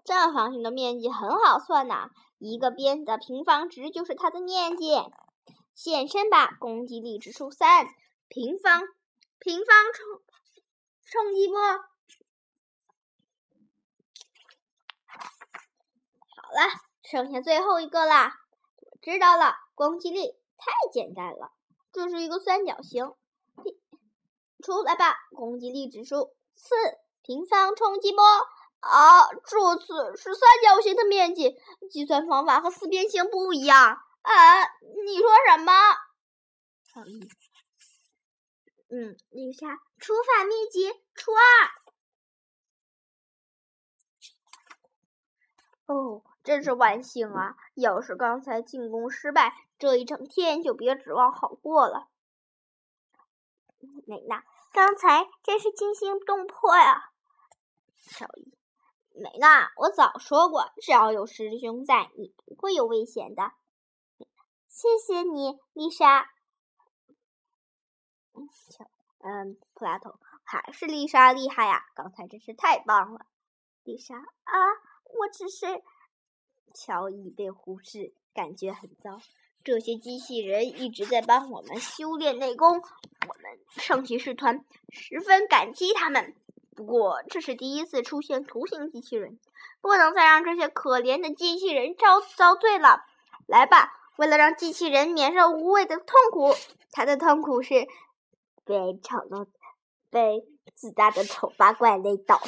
[0.04, 4.95] 正方形的面积很好算呐，一个边的平方值就是它的面积。
[5.74, 7.88] 现身吧，攻击力指数三，
[8.28, 8.82] 平方
[9.39, 10.21] 平方冲
[11.06, 11.58] 冲击波。
[16.36, 18.40] 好了，剩下最后一个啦，
[18.78, 20.38] 我知道了，攻击力。
[20.64, 21.52] 太简单了，
[21.92, 23.16] 这是一个三角形，
[24.64, 25.18] 出来吧！
[25.36, 26.76] 攻击力指数四，
[27.24, 28.24] 平方冲击波
[28.82, 29.28] 啊！
[29.44, 31.58] 这次是三角形的面积，
[31.90, 34.64] 计算方法和四边形不一样啊！
[35.04, 35.74] 你说什么？
[38.90, 41.42] 嗯，丽莎，除法秘籍除二。
[45.88, 47.56] 哦，真是万幸啊！
[47.75, 52.08] 要是刚才进攻失败，这一整天就别指望好过了。
[54.08, 57.12] 美娜，刚才真是惊心动魄呀！
[58.01, 58.54] 乔伊，
[59.13, 63.54] 美娜，我早说过，只要有师兄在，你不会有危险的。
[64.67, 66.30] 谢谢你，丽莎。
[69.19, 71.86] 嗯，普拉头，还是丽莎厉害呀！
[71.93, 73.27] 刚才真是太棒了，
[73.84, 74.54] 丽莎啊。
[75.13, 75.84] 我只是，
[76.73, 79.19] 乔伊被忽视，感觉很糟。
[79.63, 86.36] 这些机器人一直在帮我们修炼内功，我们圣骑士团十分感激他们。
[86.75, 89.39] 不过这是第一次出现图形机器人，
[89.81, 93.01] 不能再让这些可怜的机器人遭遭罪了。
[93.45, 96.55] 来吧，为了让机器人免受无谓的痛苦，
[96.91, 97.88] 他的痛苦是
[98.65, 99.45] 被丑陋、
[100.10, 102.41] 被自大的丑八怪勒倒。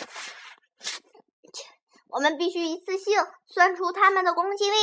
[2.14, 4.76] 我们必须一次性算出他们的攻击力。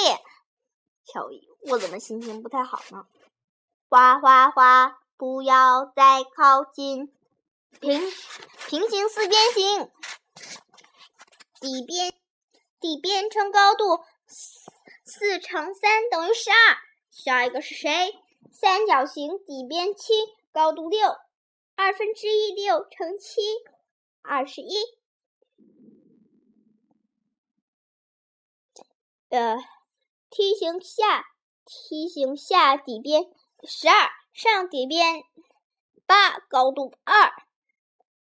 [1.04, 3.06] 乔伊，我怎么心情不太好呢？
[3.88, 4.98] 哗哗哗！
[5.16, 7.14] 不要再靠近！
[7.78, 8.00] 平
[8.66, 9.90] 平行四边形，
[11.60, 12.12] 底边
[12.80, 14.70] 底边乘高度四
[15.04, 16.76] 四乘三等于十二。
[17.10, 18.18] 下一个是谁？
[18.50, 20.12] 三角形底边七，
[20.52, 21.08] 高度六，
[21.76, 23.40] 二分之一六乘七，
[24.22, 24.99] 二十一。
[29.30, 29.58] 呃，
[30.28, 31.24] 梯形下，
[31.64, 33.30] 梯形下底边
[33.62, 35.22] 十二，上底边
[36.04, 37.32] 八，高度二，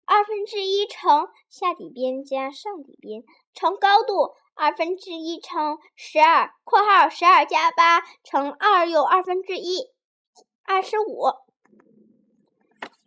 [0.05, 3.23] 二分之一乘下底边加上底边
[3.55, 9.93] 乘高度，二分之一乘十二（括号十二加八乘二又二分之一，
[10.65, 11.31] 二十五）。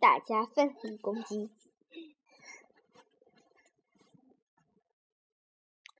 [0.00, 1.50] 大家奋力攻击，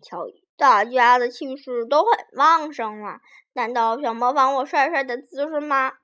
[0.01, 0.42] 乔伊。
[0.57, 3.21] 大家的气势都很旺盛啊！
[3.55, 5.95] 难道想模仿我帅帅的姿势吗？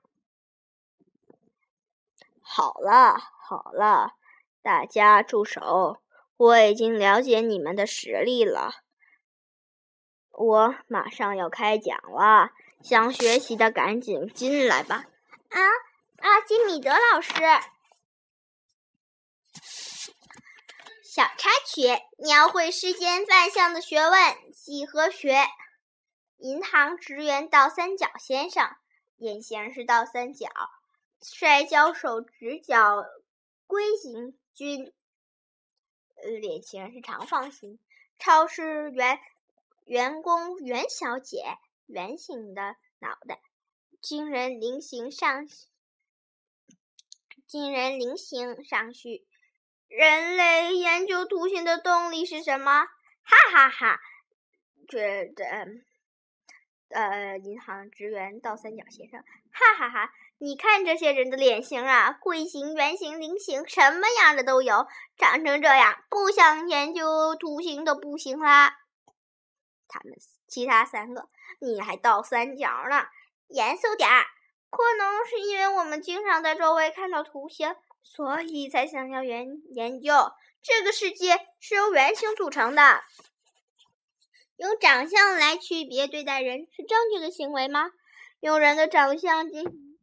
[2.41, 4.15] 好了好了，
[4.61, 5.99] 大家住手！
[6.35, 8.83] 我已经了解你们的实力了。
[10.31, 15.05] 我马上要开讲了，想学习的赶紧进来吧！
[15.49, 15.59] 啊，
[16.17, 17.33] 阿基米德老师。
[21.11, 21.87] 小插曲：
[22.19, 25.39] 描绘世间万象的学问，几何学。
[26.37, 28.75] 银行职员倒三角先生，
[29.17, 30.47] 眼型是倒三角。
[31.19, 33.03] 摔跤手直角
[33.65, 34.93] 龟形君，
[36.39, 37.79] 脸型是长方形。
[38.19, 39.19] 超市员
[39.85, 41.57] 员工袁小姐，
[41.87, 43.41] 圆形的脑袋。
[43.99, 45.47] 军人菱形上，
[47.47, 49.25] 军人菱形上须。
[49.89, 52.85] 人类研究图形的动力是什么？
[53.23, 53.99] 哈哈哈！
[54.87, 55.45] 觉得
[56.89, 59.19] 呃，银行职员倒三角先生，
[59.51, 60.13] 哈哈哈！
[60.37, 64.87] 你看这些人的脸型啊，龟形、圆形、菱形，什么样的都有。
[65.17, 68.79] 长成这样，不想研究图形都不行啦。
[69.87, 70.15] 他们
[70.47, 71.29] 其他三个，
[71.59, 73.07] 你还倒三角呢？
[73.47, 74.25] 严肃点儿！
[74.69, 80.13] 可能是因为我们经常在周围看到图形，所以才想要研研究。
[80.61, 83.01] 这个世界是由圆形组成的。
[84.57, 87.91] 用长相来区别对待人是正确的行为吗？
[88.41, 89.97] 用人的长相进行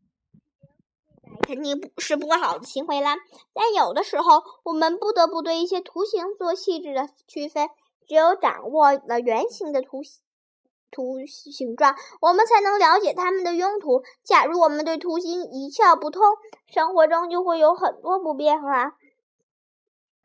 [1.43, 3.17] 肯定不是不好的行为啦。
[3.53, 7.69] 但有的时候，我们不得不对一些图形做细致的区分。
[8.09, 10.23] 只有掌握了圆形的图形
[10.91, 14.03] 图形状，我们才能了解它们的用途。
[14.23, 16.23] 假如我们对图形一窍不通，
[16.67, 18.97] 生活中就会有很多不便啦。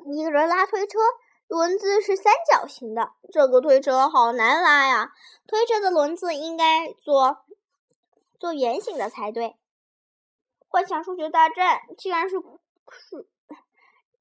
[0.06, 1.00] 一个人拉推车。
[1.48, 5.12] 轮子是三角形的，这个推车好难拉呀！
[5.46, 7.40] 推车的轮子应该做
[8.40, 9.58] 做圆形的才对。
[10.70, 13.28] 幻想数学大战竟然是是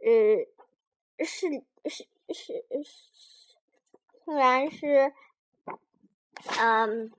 [0.00, 2.84] 呃是是是是，
[4.24, 5.14] 竟然是
[6.58, 7.12] 嗯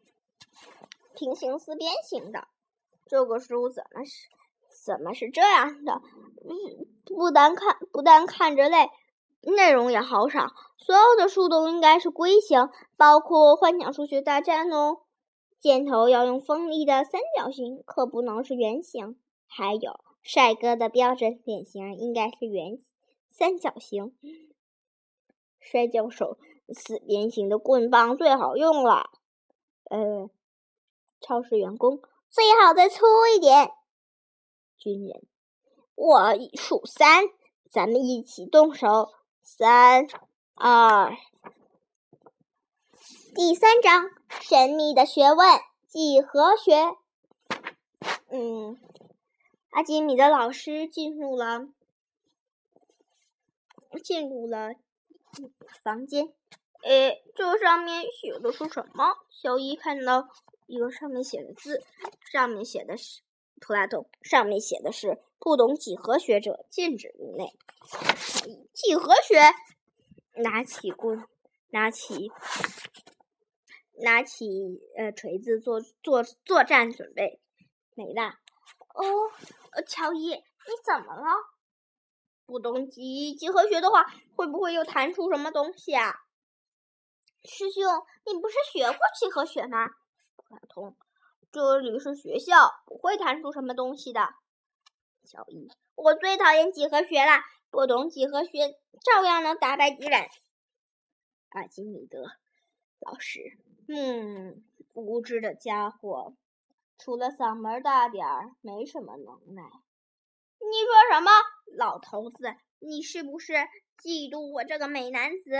[1.15, 2.47] 平行四边形的。
[3.05, 4.29] 这个书怎么是
[4.85, 6.01] 怎么是这样的？
[6.43, 8.89] 嗯不单看不单看着累。
[9.43, 14.99] 内容也好少，所有的书都应该是龟形，包括幻想数学大战哦。
[15.59, 19.17] 箭头要用锋利的三角形，可不能是圆形。
[19.47, 22.79] 还有，帅哥的标准脸型应该是圆
[23.31, 24.15] 三角形。
[25.59, 26.37] 摔跤手
[26.73, 29.09] 四边形的棍棒最好用了。
[29.85, 30.29] 呃，
[31.19, 33.05] 超市员工最好再粗
[33.35, 33.71] 一点。
[34.77, 35.21] 军人，
[35.95, 37.25] 我数三，
[37.69, 39.13] 咱们一起动手。
[39.43, 40.07] 三
[40.53, 41.17] 二，
[43.33, 46.95] 第三章神秘的学问几何学。
[48.29, 48.79] 嗯，
[49.71, 51.67] 阿基米德老师进入了
[54.03, 54.75] 进入了
[55.83, 56.31] 房间。
[56.83, 59.17] 诶，这上面写的是什么？
[59.29, 60.27] 小伊看到
[60.67, 61.83] 一个上面写的字，
[62.31, 63.21] 上面写的是
[63.59, 65.21] 普拉多，上面写的是。
[65.43, 67.57] 不懂几何学者禁止入内。
[68.73, 69.41] 几何学，
[70.35, 71.25] 拿起棍，
[71.71, 72.31] 拿起，
[74.03, 74.45] 拿起
[74.95, 77.41] 呃锤子做做作战准备。
[77.95, 78.21] 没的。
[78.21, 79.03] 哦，
[79.87, 80.43] 乔伊，你
[80.85, 81.25] 怎么了？
[82.45, 84.05] 不懂几几何学的话，
[84.35, 86.13] 会不会又弹出什么东西啊？
[87.43, 87.83] 师兄，
[88.25, 89.87] 你不是学过几何学吗？
[90.35, 90.95] 普拉通，
[91.51, 94.29] 这里是学校，不会弹出什么东西的。
[95.23, 100.27] 小易，我最讨厌几何学了，不懂几何学照样能打败敌人。
[101.49, 102.23] 阿基米德
[102.99, 104.63] 老师，嗯，
[104.93, 106.35] 无知的家伙，
[106.99, 109.63] 除了嗓门大点儿，没什么能耐。
[109.63, 111.31] 你说什么，
[111.75, 112.55] 老头子？
[112.77, 113.53] 你是不是
[113.97, 115.51] 嫉妒我这个美男子？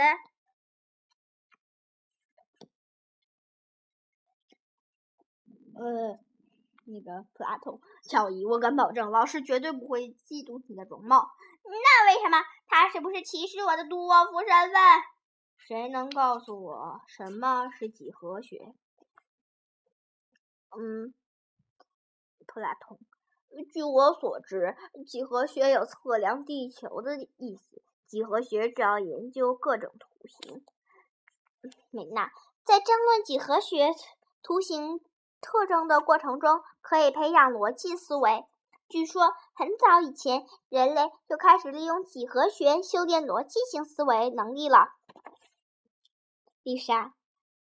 [5.74, 6.18] 呃。
[6.84, 11.30] 那个普拉通，乔伊，我敢保证，老师绝对不会嫉妒你的容貌。
[11.62, 12.38] 那为什么？
[12.66, 14.74] 他是不是歧视我的杜沃夫身份？
[15.58, 18.74] 谁能告诉我什么是几何学？
[20.76, 21.14] 嗯，
[22.48, 22.98] 普拉通，
[23.72, 27.80] 据我所知，几何学有测量地球的意思。
[28.08, 30.64] 几何学主要研究各种图形。
[31.92, 32.32] 美娜，
[32.64, 33.92] 在争论几何学
[34.42, 35.00] 图形。
[35.42, 38.46] 特征的过程中，可以培养逻辑思维。
[38.88, 44.94] 据说很早以前，人类就开始利用几何学修炼逻辑性思维能力了。
[46.62, 47.14] 丽莎，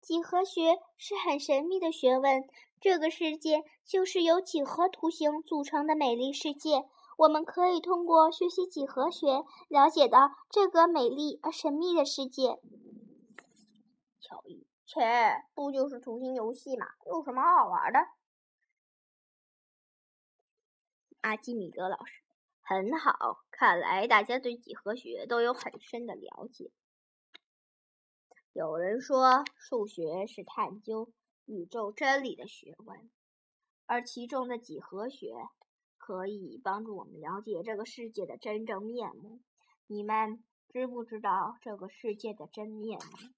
[0.01, 2.43] 几何学是很神秘的学问。
[2.79, 6.85] 这个世界就是由几何图形组成的美丽世界。
[7.17, 12.59] 我们可以通过学习几何学，了解到这个美丽而神秘的世界。
[14.21, 14.66] 乔伊。
[14.87, 16.87] 切，不就是图形游戏吗？
[17.05, 17.99] 有什么好玩的？
[21.21, 22.23] 阿基米德老师，
[22.61, 26.71] 很好，看来大家对几何学都有很深的了解。
[28.53, 31.11] 有人说，数学是探究
[31.45, 33.11] 宇宙真理的学问，
[33.87, 35.33] 而其中的几何学
[35.97, 39.41] 可以帮助我们了解这个世界的真正面目。
[39.87, 43.36] 你们知不知道这个世界的真面目？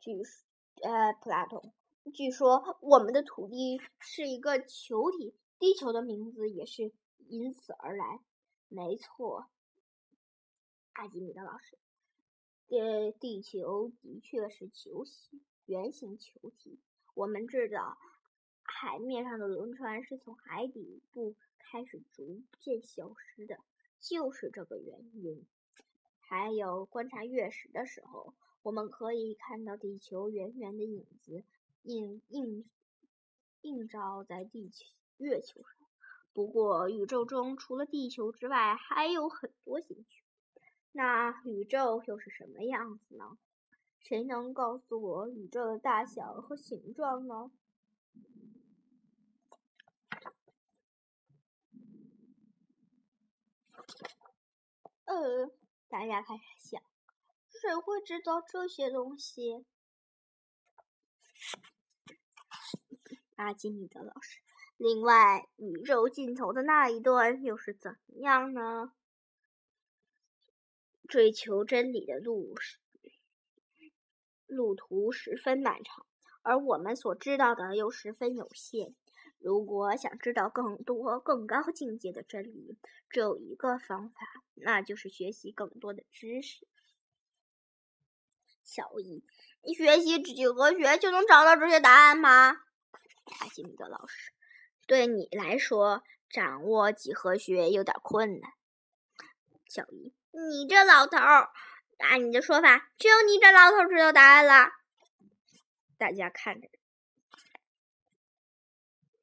[0.00, 0.22] 据
[0.82, 1.74] 呃，普拉通，
[2.14, 6.90] 据说我们的土地是一个球体，地球的名字也是
[7.28, 8.20] 因此而来。
[8.68, 9.50] 没错，
[10.94, 11.76] 阿基米德老师，
[12.68, 16.80] 呃地球的确是球形圆形球体。
[17.12, 17.98] 我们知道，
[18.62, 23.58] 海面上的轮船是从海底部开始逐渐消失的，
[24.00, 25.44] 就是这个原因。
[26.20, 28.32] 还有，观察月食的时候，
[28.62, 31.44] 我们可以看到地球圆圆的影子
[31.82, 32.68] 映映
[33.62, 34.86] 映照在地球
[35.16, 35.88] 月球上。
[36.32, 40.24] 不过，宇宙中除了地球之外，还有很多星球。
[40.92, 43.38] 那宇宙又是什么样子呢？
[44.00, 47.50] 谁能告诉我宇宙的大小和形状呢？
[55.04, 55.50] 呃，
[55.88, 56.82] 大家开始想，
[57.60, 59.66] 谁会知道这些东西？
[63.36, 64.40] 阿基米德老师。
[64.78, 68.94] 另外，宇宙尽头的那一端又是怎样呢？
[71.06, 72.78] 追求真理的路是
[74.46, 76.06] 路途十分漫长，
[76.40, 78.94] 而我们所知道的又十分有限。
[79.38, 82.78] 如果想知道更多、更高境界的真理，
[83.10, 84.20] 只有一个方法，
[84.54, 86.66] 那就是学习更多的知识。
[88.70, 89.24] 小一，
[89.62, 92.50] 你学习几何学就能找到这些答案吗？
[93.40, 94.32] 阿基米德老师。
[94.86, 98.52] 对你来说，掌握几何学有点困难。
[99.68, 101.50] 小一，你这老头儿，
[101.98, 104.70] 按你的说法，只有你这老头知道答案了。
[105.98, 106.68] 大家看着，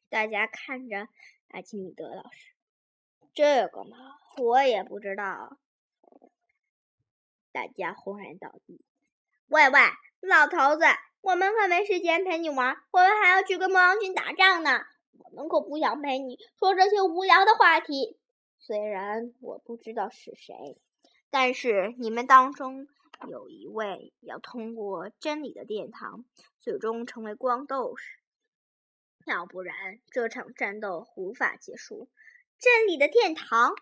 [0.10, 1.08] 大家看着
[1.52, 2.52] 阿基米德老师，
[3.34, 3.98] 这个嘛，
[4.36, 5.58] 我也不知道。
[7.54, 8.84] 大家轰然倒地。
[9.50, 9.80] 喂喂，
[10.20, 10.84] 老头子，
[11.22, 14.82] 我们可没时间陪你玩，我们还要去跟魔王军打仗呢。
[15.14, 18.20] 我们可不想陪你说这些无聊的话题。
[18.60, 20.78] 虽然我不知道是谁，
[21.30, 22.90] 但是你们当中
[23.30, 26.26] 有一位要通过真理的殿堂，
[26.60, 28.20] 最终成为光斗士。
[29.26, 32.10] 要不然这场战斗无法结束。
[32.60, 33.74] 真理的殿堂，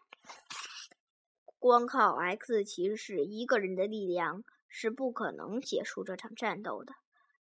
[1.57, 4.43] 光靠 X 骑士一个人的力量
[4.78, 6.91] 是不可能结束这场战斗的。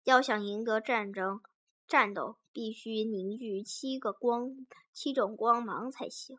[0.05, 1.41] 要想赢得战争。
[1.89, 4.57] 战斗必须凝聚七个光，
[4.93, 6.39] 七种光芒才行。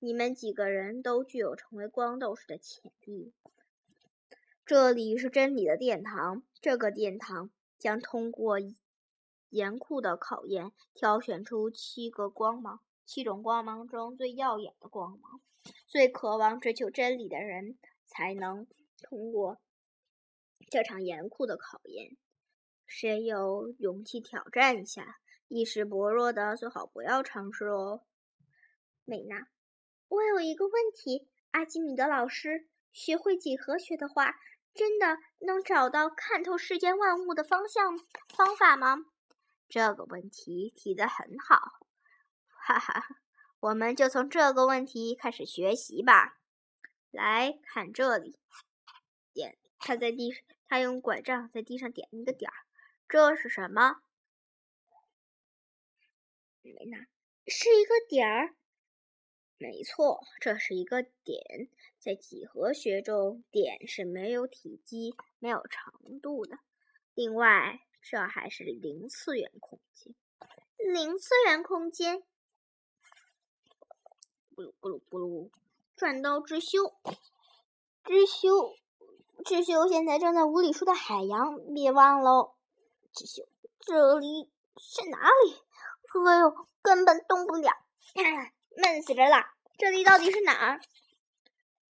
[0.00, 3.32] 你们几个人都具有成为光斗士的潜力。
[4.64, 8.58] 这里是真理的殿堂，这个殿堂将通过
[9.48, 15.40] 严酷的考验，挑选出七个光芒，七种光芒中最耀眼的光芒，
[15.86, 18.66] 最渴望追求真理的人才能
[19.00, 19.58] 通过
[20.68, 22.16] 这场严酷的考验。
[22.86, 25.18] 谁有勇气挑战一下？
[25.48, 28.02] 意识薄弱的最好不要尝试哦。
[29.04, 29.46] 美娜，
[30.08, 34.34] 我有一个问题，阿基米德老师，学会几何学的话，
[34.74, 37.96] 真的能找到看透世间万物的方向
[38.28, 39.06] 方法吗？
[39.68, 41.80] 这个问题提得很好，
[42.48, 43.04] 哈哈，
[43.60, 46.40] 我们就从这个问题开始学习吧。
[47.12, 48.38] 来看这里，
[49.32, 50.32] 点，他在地，
[50.68, 52.66] 他用拐杖在地上点了一个点儿。
[53.08, 54.02] 这是什么？
[56.62, 57.06] 没拿，
[57.46, 58.56] 是一个点儿。
[59.58, 61.68] 没错，这是一个点。
[61.98, 66.58] 在几何学中，点是没有体积、没有长度的。
[67.14, 70.14] 另外，这还是零次元空间。
[70.76, 72.22] 零次元空间。
[74.54, 75.50] 咕噜咕噜咕噜，
[75.96, 76.94] 转到之修，
[78.04, 78.76] 之修，
[79.46, 82.56] 智修现在正在无理数的海洋，别忘喽。
[83.12, 83.44] 智秀，
[83.78, 85.54] 这里是哪里？
[86.26, 87.70] 哎呦，根本动不了，
[88.76, 89.46] 闷死人了！
[89.78, 90.80] 这里到底是哪儿？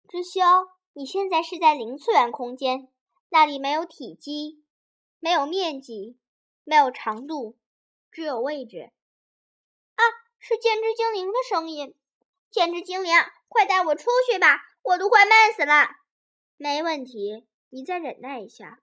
[0.08, 0.40] 智修，
[0.92, 2.88] 你现在是在零次元空间，
[3.30, 4.62] 那里没有体积，
[5.18, 6.16] 没有面积，
[6.62, 7.58] 没有长度，
[8.12, 8.92] 只有位置。
[9.96, 10.02] 啊，
[10.38, 11.96] 是剑之精灵的声音！
[12.48, 13.12] 剑之精灵，
[13.48, 15.96] 快带我出去吧，我都快闷死了。
[16.62, 18.82] 没问题，你再忍耐一下，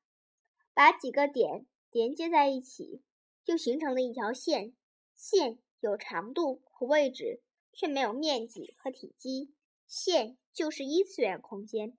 [0.74, 1.68] 把几个点。
[1.92, 3.04] 连接在一起，
[3.46, 4.76] 就形成了一条线。
[5.14, 9.54] 线有长度和位置，却没有面积和体积。
[9.88, 11.96] 线就是一次元空间。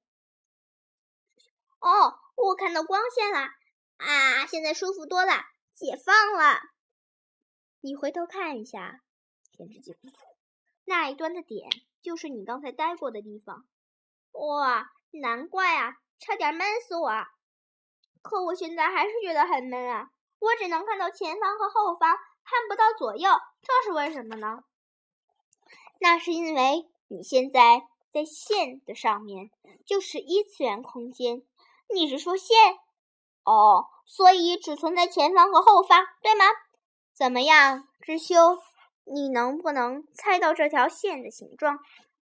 [1.79, 3.49] 哦，我看到光线了！
[3.99, 6.59] 啊，现在舒服多了，解放了。
[7.81, 9.05] 你回头看一下，
[9.53, 9.95] 天之镜，
[10.85, 11.71] 那一端的点
[12.03, 13.65] 就是你刚才待过的地方。
[14.33, 17.11] 哇，难怪啊，差点闷死我！
[18.23, 20.11] 可我现在还是觉得很闷啊！
[20.41, 23.31] 我只能看到前方和后方，看不到左右，
[23.63, 24.65] 这是为什么呢？
[26.01, 29.51] 那是因为你现在在线的上面，
[29.85, 31.43] 就是一次元空间。
[31.93, 32.79] 你是说线？
[33.45, 36.45] 哦，所以只存在前方和后方，对吗？
[37.15, 38.59] 怎么样，知修？
[39.05, 41.79] 你能不能猜到这条线的形状？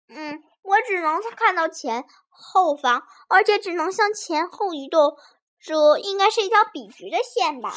[0.09, 5.17] 嗯，我只能看到前后方，而且只能向前后移动。
[5.59, 7.71] 这应该是一条笔直的线吧？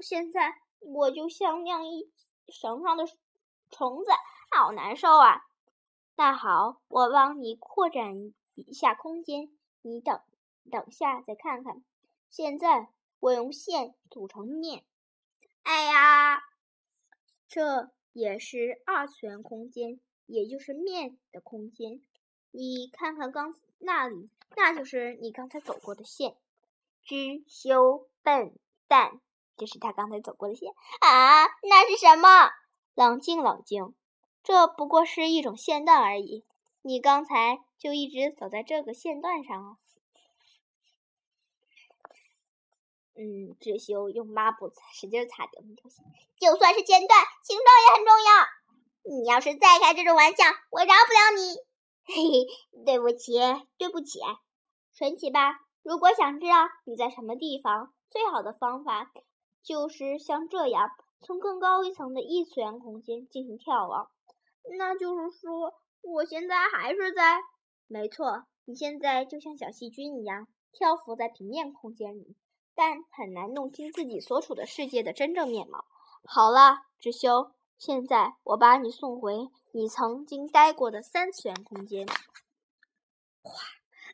[0.00, 2.10] 现在我就像晾衣
[2.48, 3.06] 绳上的
[3.70, 4.10] 虫子，
[4.50, 5.42] 好难受啊！
[6.16, 10.20] 那好，我帮你扩展一下空间，你等
[10.70, 11.84] 等下再看看。
[12.28, 12.88] 现在
[13.20, 14.84] 我用线组成面，
[15.62, 16.42] 哎呀，
[17.46, 22.02] 这也是二次元空间，也就是面的空间。
[22.52, 26.36] 你看看刚那里，那就是你刚才走过的线。
[27.04, 28.54] 知修笨
[28.86, 29.20] 蛋，
[29.56, 31.46] 这是他刚才走过的线啊！
[31.62, 32.52] 那是什么？
[32.94, 33.94] 冷静，冷静，
[34.44, 36.44] 这不过是一种线段而已。
[36.82, 39.76] 你刚才就一直走在这个线段上啊。
[43.14, 46.04] 嗯，知修用抹布使劲擦掉那条线。
[46.38, 49.18] 就算是间断，形状也很重要。
[49.18, 51.56] 你要是再开这种玩笑，我饶不了你。
[52.04, 53.34] 嘿嘿，对不起，
[53.78, 54.20] 对不起，
[54.92, 55.60] 神奇吧？
[55.82, 59.12] 如果想知道你在什么地方，最好的方法
[59.62, 60.90] 就是像这样，
[61.20, 64.10] 从更高一层的异次元空间进行眺望。
[64.78, 67.40] 那就是说，我现在还是在……
[67.86, 72.36] 没错，你现在就像小细菌一样漂浮在平面空间里，
[72.74, 75.84] 但很难弄清自己所处的世界的真正面貌。
[76.24, 77.52] 好了，知修，
[77.84, 82.06] 现在我把你送回你曾经待过的三次元空间。
[83.42, 83.60] 哗，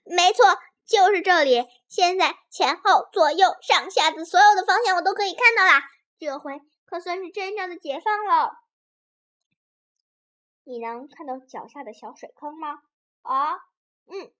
[0.05, 0.47] 没错。
[0.87, 5.83] 就是这里，现在前后左右上下的所有的方向我都可以看到啦。
[6.19, 8.59] 这回可算是真正的解放了。
[10.65, 12.81] 你能看到脚下的小水坑吗？
[13.21, 13.57] 啊，
[14.07, 14.33] 嗯，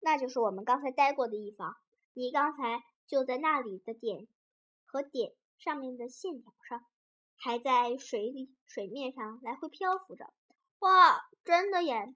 [0.00, 1.78] 那就是我们刚才待过的地方。
[2.12, 4.28] 你刚才就在那里的点
[4.84, 6.84] 和点上面的线条上，
[7.42, 10.30] 还在水里水面上来回漂浮着。
[10.80, 12.14] 哇，真的耶！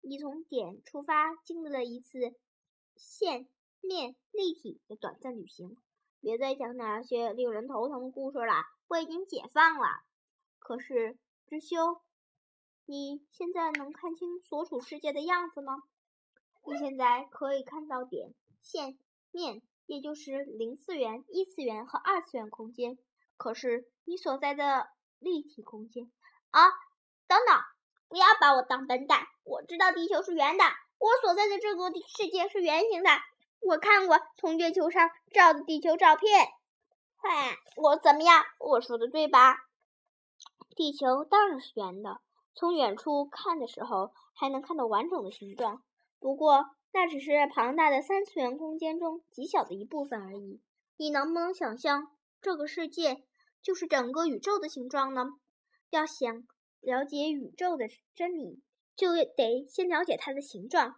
[0.00, 2.34] 你从点出发，经历了一次。
[2.96, 3.46] 线、
[3.82, 5.76] 面、立体的短暂旅行，
[6.20, 8.64] 别再讲那些令人头疼的故事了。
[8.88, 9.88] 我已经解放了。
[10.58, 12.00] 可是，知修，
[12.86, 15.82] 你现在能看清所处世界的样子吗？
[16.64, 18.98] 你现在可以看到点、线、
[19.30, 22.98] 面，也就是零次元、一次元和二次元空间。
[23.36, 26.10] 可是，你所在的立体空间
[26.50, 26.68] 啊，
[27.26, 27.60] 等等，
[28.08, 29.26] 不要把我当笨蛋。
[29.44, 30.64] 我知道地球是圆的。
[30.98, 33.10] 我所在的这个世界是圆形的，
[33.60, 36.48] 我看过从月球上照的地球照片。
[37.16, 38.44] 嗨，我怎么样？
[38.58, 39.56] 我说的对吧？
[40.74, 42.20] 地球当然是圆的，
[42.54, 45.82] 从远处看的时候还能看到完整的形状。
[46.18, 50.62] 不过那只是庞大的三次元空间中极小的一部分而已。
[50.96, 52.10] 你能不能想象
[52.46, 53.24] 这个世界
[53.60, 55.30] 就是整个宇宙的形状呢？
[55.90, 56.46] 要想
[56.80, 58.62] 了解宇宙的真理。
[58.94, 60.94] 就得先了解它的形状。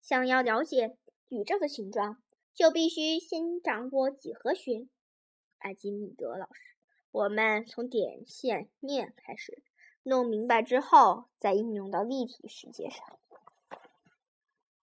[0.00, 0.96] 想要了解
[1.30, 2.22] 宇宙的形状，
[2.54, 4.86] 就必须先掌握几何学。
[5.58, 6.76] 阿基米德老师，
[7.10, 9.64] 我们从点、线、面开始
[10.04, 13.04] 弄明白之后，再应用到立体世界上。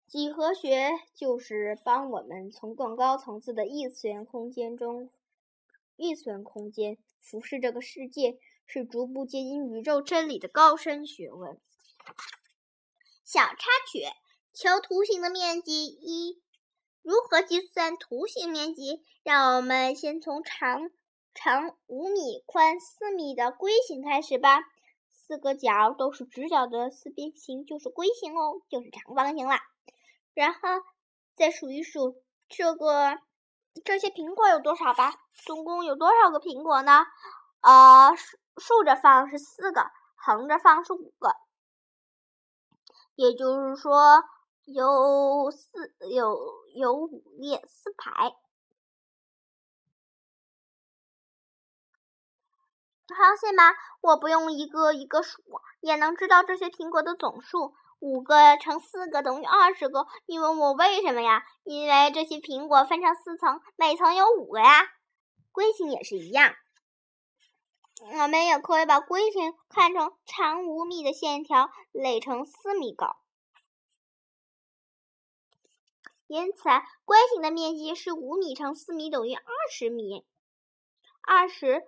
[0.07, 5.11] 几何学就是帮我们从更高层次的异次元空间中，
[5.97, 11.61] 异次元空间俯视这个世界，是逐步接近宇宙真理的高深学问。
[13.25, 13.57] 小插
[13.91, 14.05] 曲：
[14.53, 16.43] 求图形的面积一。
[17.03, 19.03] 如何计算图形面积？
[19.23, 20.91] 让我们先从长
[21.35, 24.61] 长五米、宽四米的龟形开始吧。
[25.11, 29.61] 四个角都是直角的四边形就是龟形哦，就是长方形啦。
[30.35, 30.61] 然后
[31.35, 33.19] 再数一数这个
[33.83, 35.15] 这些苹果有多少吧？
[35.33, 37.07] 总共有多少个苹果呢？
[37.61, 41.35] 呃，竖竖着放是四个，横着放是五个。
[43.17, 44.23] 也就是说，
[44.65, 46.39] 有四有
[46.75, 48.33] 有五列四排。
[53.09, 53.73] 发现吗？
[54.01, 55.43] 我不用一个一个数，
[55.81, 57.75] 也能知道这些苹果的总数。
[58.05, 60.07] 五个乘四个等于二十个。
[60.27, 61.43] 你问我为什么呀？
[61.63, 64.93] 因为这些苹果分成四层，每层有五个呀。
[65.53, 66.55] 规形也是一样。
[68.03, 73.17] 我们也可以把规形看成长五米的线条垒成四米高，
[76.27, 76.69] 因此
[77.07, 80.27] 规形的面积是五米乘四米等于二十米，
[81.23, 81.87] 二十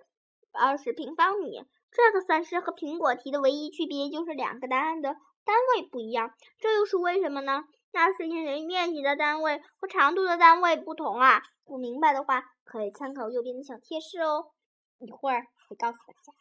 [0.51, 1.63] 二十平方米。
[1.91, 5.15] 这个算式和苹果题的唯一区别就是两个答案的
[5.47, 6.33] 单位不一样。
[6.59, 7.63] 这又是为什么呢？
[7.91, 11.41] 那是因为面积的单位和长度的单位不同啊。
[11.63, 14.51] 不明白的话，可以参考右边的小贴士哦，
[14.99, 16.33] 一会儿会告诉大家。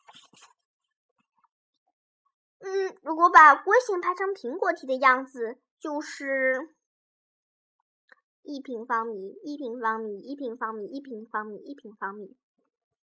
[2.58, 6.74] 嗯，如果把龟形排成苹果体的样子，就是
[8.42, 12.36] 一平方米，一平方米，一平方米，一平方米，一平方米，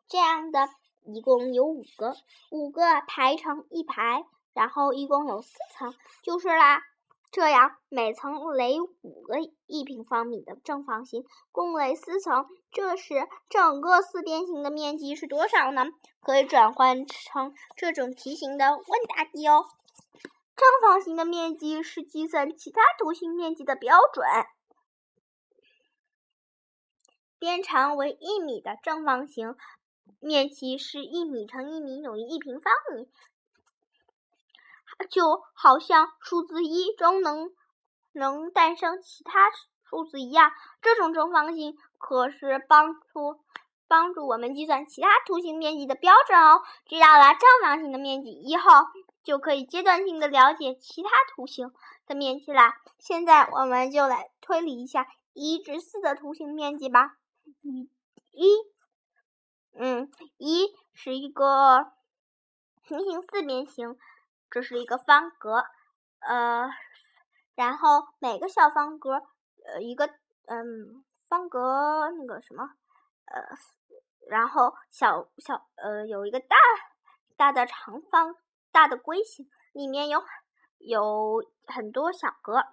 [0.09, 0.68] 这样的
[1.07, 2.14] 一共有五个，
[2.51, 4.24] 五个排成一排，
[4.59, 6.82] 然后一共有四层，就是啦。
[7.30, 9.36] 这样每层垒五个
[9.66, 12.44] 一平方米的正方形，共垒四层。
[12.72, 15.84] 这时整个四边形的面积是多少呢？
[16.20, 18.84] 可以转换成这种题型的问
[19.16, 19.64] 答题哦。
[20.56, 24.26] 正方形的面积是计算其他图形面积的标准。
[27.38, 29.54] 边长为一米的正方形
[30.18, 33.09] 面积是一米乘一米等于一平方米。
[35.11, 37.51] 就好像数字一中能
[38.12, 39.51] 能诞生其他
[39.84, 40.51] 数字一样，
[40.82, 43.40] 这种正方形可是帮助
[43.86, 46.62] 帮助我们计算其他图形面积的标准哦。
[46.86, 48.70] 知道了正方形的面积以后，
[49.22, 51.72] 就可以阶段性的了解其他图形
[52.07, 52.74] 的面积啦。
[52.99, 57.16] 现在我们就来推理一下一至四的图形面积吧。
[57.62, 57.88] 一，
[58.32, 58.46] 一，
[59.78, 61.92] 嗯，一是一个
[62.82, 63.96] 平行四边形。
[64.51, 65.64] 这是一个方格，
[66.20, 66.68] 呃，
[67.55, 69.22] 然后每个小方格，
[69.64, 70.07] 呃，一个
[70.46, 72.70] 嗯方格那个什么，
[73.26, 73.42] 呃，
[74.26, 76.57] 然后小小呃有一个大
[77.36, 78.36] 大的长方
[78.72, 80.24] 大的龟形，里面有
[80.78, 82.64] 有很多小格，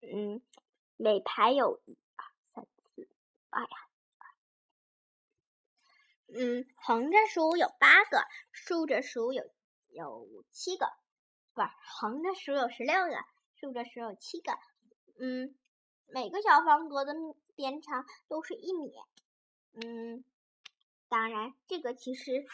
[0.00, 0.40] 嗯，
[0.96, 3.06] 每排有一二三四，
[3.50, 3.68] 哎呀，
[6.34, 9.44] 嗯，横着数有八个，竖着数有
[9.90, 10.90] 有七个。
[11.58, 13.24] 不，横着数有十六个，
[13.56, 14.52] 竖着数有七个。
[15.18, 15.52] 嗯，
[16.06, 17.12] 每个小方格的
[17.56, 18.92] 边长都是一米。
[19.72, 20.22] 嗯，
[21.08, 22.46] 当然，这个其实，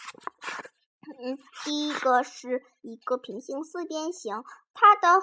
[1.19, 4.43] 嗯，第一个是一个平行四边形，
[4.73, 5.23] 它的，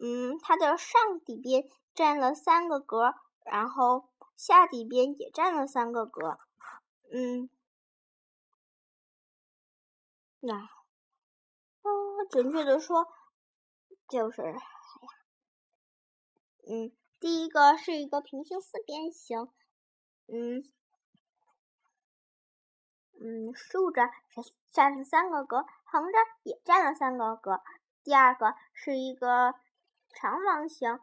[0.00, 3.14] 嗯，它的上底边占了三个格，
[3.44, 6.38] 然后下底边也占了三个格。
[7.12, 7.50] 嗯，
[10.40, 10.77] 那。
[12.26, 13.06] 准确的说，
[14.08, 14.60] 就是，哎呀，
[16.68, 19.50] 嗯，第一个是一个平行四边形，
[20.26, 20.62] 嗯，
[23.20, 27.60] 嗯，竖着是占了三个格，横着也占了三个格。
[28.04, 29.54] 第二个是一个
[30.10, 30.98] 长方形，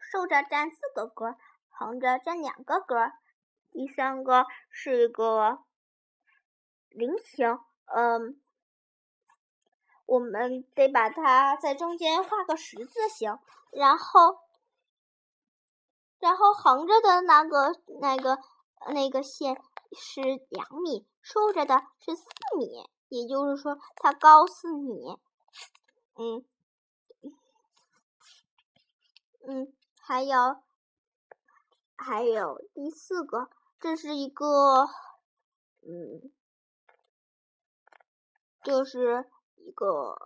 [0.00, 1.36] 竖着占四个格，
[1.68, 3.12] 横着占两个格。
[3.70, 5.64] 第三个是一个
[6.88, 8.40] 菱形，嗯。
[10.10, 13.38] 我们得把它在中间画个十字形，
[13.70, 14.40] 然后，
[16.18, 18.40] 然后横着的那个那个
[18.88, 22.24] 那个线是两米，竖着的是四
[22.58, 25.16] 米，也就是说它高四米。
[26.16, 26.44] 嗯，
[29.46, 30.56] 嗯，还有
[31.94, 33.48] 还有第四个，
[33.78, 34.88] 这是一个，
[35.82, 36.32] 嗯，
[38.64, 39.30] 就是。
[39.60, 40.16] 一个，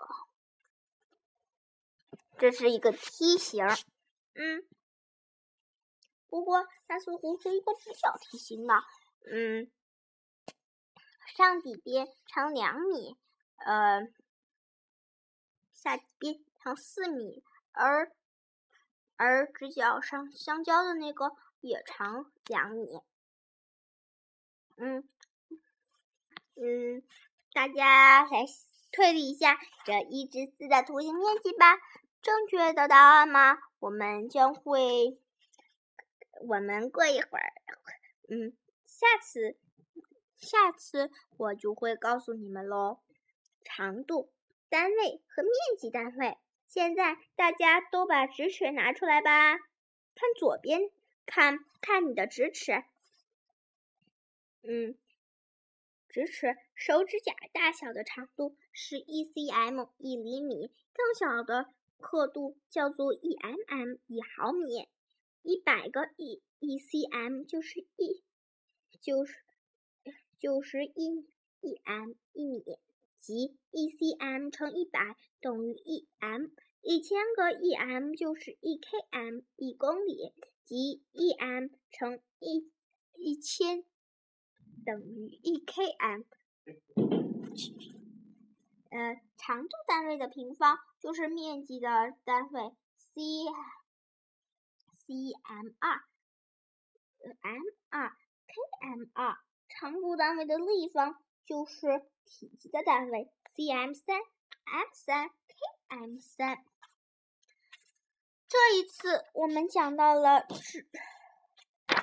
[2.38, 3.64] 这是一个梯形，
[4.34, 4.66] 嗯，
[6.26, 8.74] 不过它似乎是一个直角梯形的，
[9.30, 9.70] 嗯，
[11.36, 13.16] 上底边长两米，
[13.56, 14.08] 呃，
[15.72, 18.12] 下边长四米，而
[19.16, 23.00] 而直角上相交的那个也长两米，
[24.76, 25.08] 嗯，
[26.54, 27.02] 嗯，
[27.52, 28.46] 大家来。
[28.94, 31.76] 推理一下这一至四的图形面积吧。
[32.22, 33.58] 正确的答案吗？
[33.80, 35.18] 我们将会，
[36.46, 37.52] 我们过一会儿，
[38.30, 39.58] 嗯，下次，
[40.36, 43.00] 下次我就会告诉你们喽。
[43.64, 44.30] 长度
[44.68, 46.38] 单位和面积单位。
[46.68, 49.56] 现在大家都把直尺拿出来吧。
[50.14, 50.90] 看左边，
[51.26, 52.84] 看看你的直尺。
[54.62, 54.96] 嗯。
[56.14, 64.86] 直尺手指甲大小的长度是一 cm 一厘米，更小的刻度叫做一 mm 一毫米。
[65.42, 68.22] 一百个一一 cm 就是一，
[69.00, 69.34] 就是
[70.38, 71.26] 就是一
[71.60, 72.62] 一 m 一米，
[73.18, 76.46] 即一 cm 乘一百等于一 m。
[76.80, 80.32] 一千个一 m 就是一 km 一公里，
[80.64, 82.72] 即一 m 乘一
[83.16, 83.84] 一千。
[84.84, 86.24] 等于一 km，
[88.90, 93.22] 呃，长度单位的平方就是面积的单位 C
[94.98, 96.04] C M 二
[97.40, 98.10] M 二
[98.46, 104.18] K M 二，长度单位的立方就是体积的单位 C M 三
[104.64, 105.34] M 三 K
[105.88, 106.64] M 三。
[108.46, 110.88] 这一次我们讲到了是，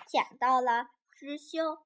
[0.07, 1.86] 讲到了直修。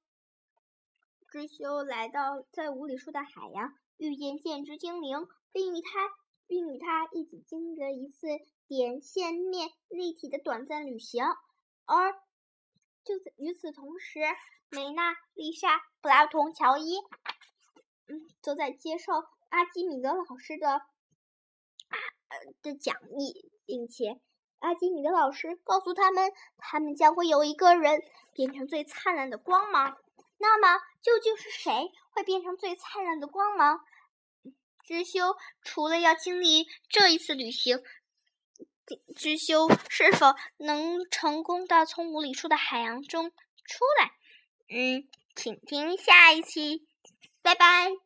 [1.36, 6.10] 知修来到在五里树的海洋，遇见剑之精灵，并与他
[6.46, 8.26] 并与他一起经历了一次
[8.66, 11.26] 点、线、面立体的短暂旅行。
[11.84, 12.14] 而
[13.04, 14.20] 就在与此同时，
[14.70, 16.96] 梅娜、丽莎、布拉同、乔伊，
[18.06, 19.12] 嗯，都在接受
[19.50, 21.98] 阿基米德老师的啊
[22.62, 24.18] 的讲义，并且
[24.60, 28.00] 阿基米德老师告诉他们，他们将会有一个人
[28.32, 29.98] 变成最灿烂的光芒。
[30.38, 33.80] 那么，究竟是谁会变成最灿烂的光芒？
[34.84, 37.82] 知修除了要经历这一次旅行，
[39.16, 44.12] 知修是否能成功的从无理数的海洋中出来？
[44.68, 46.86] 嗯，请听下一期，
[47.42, 48.05] 拜拜。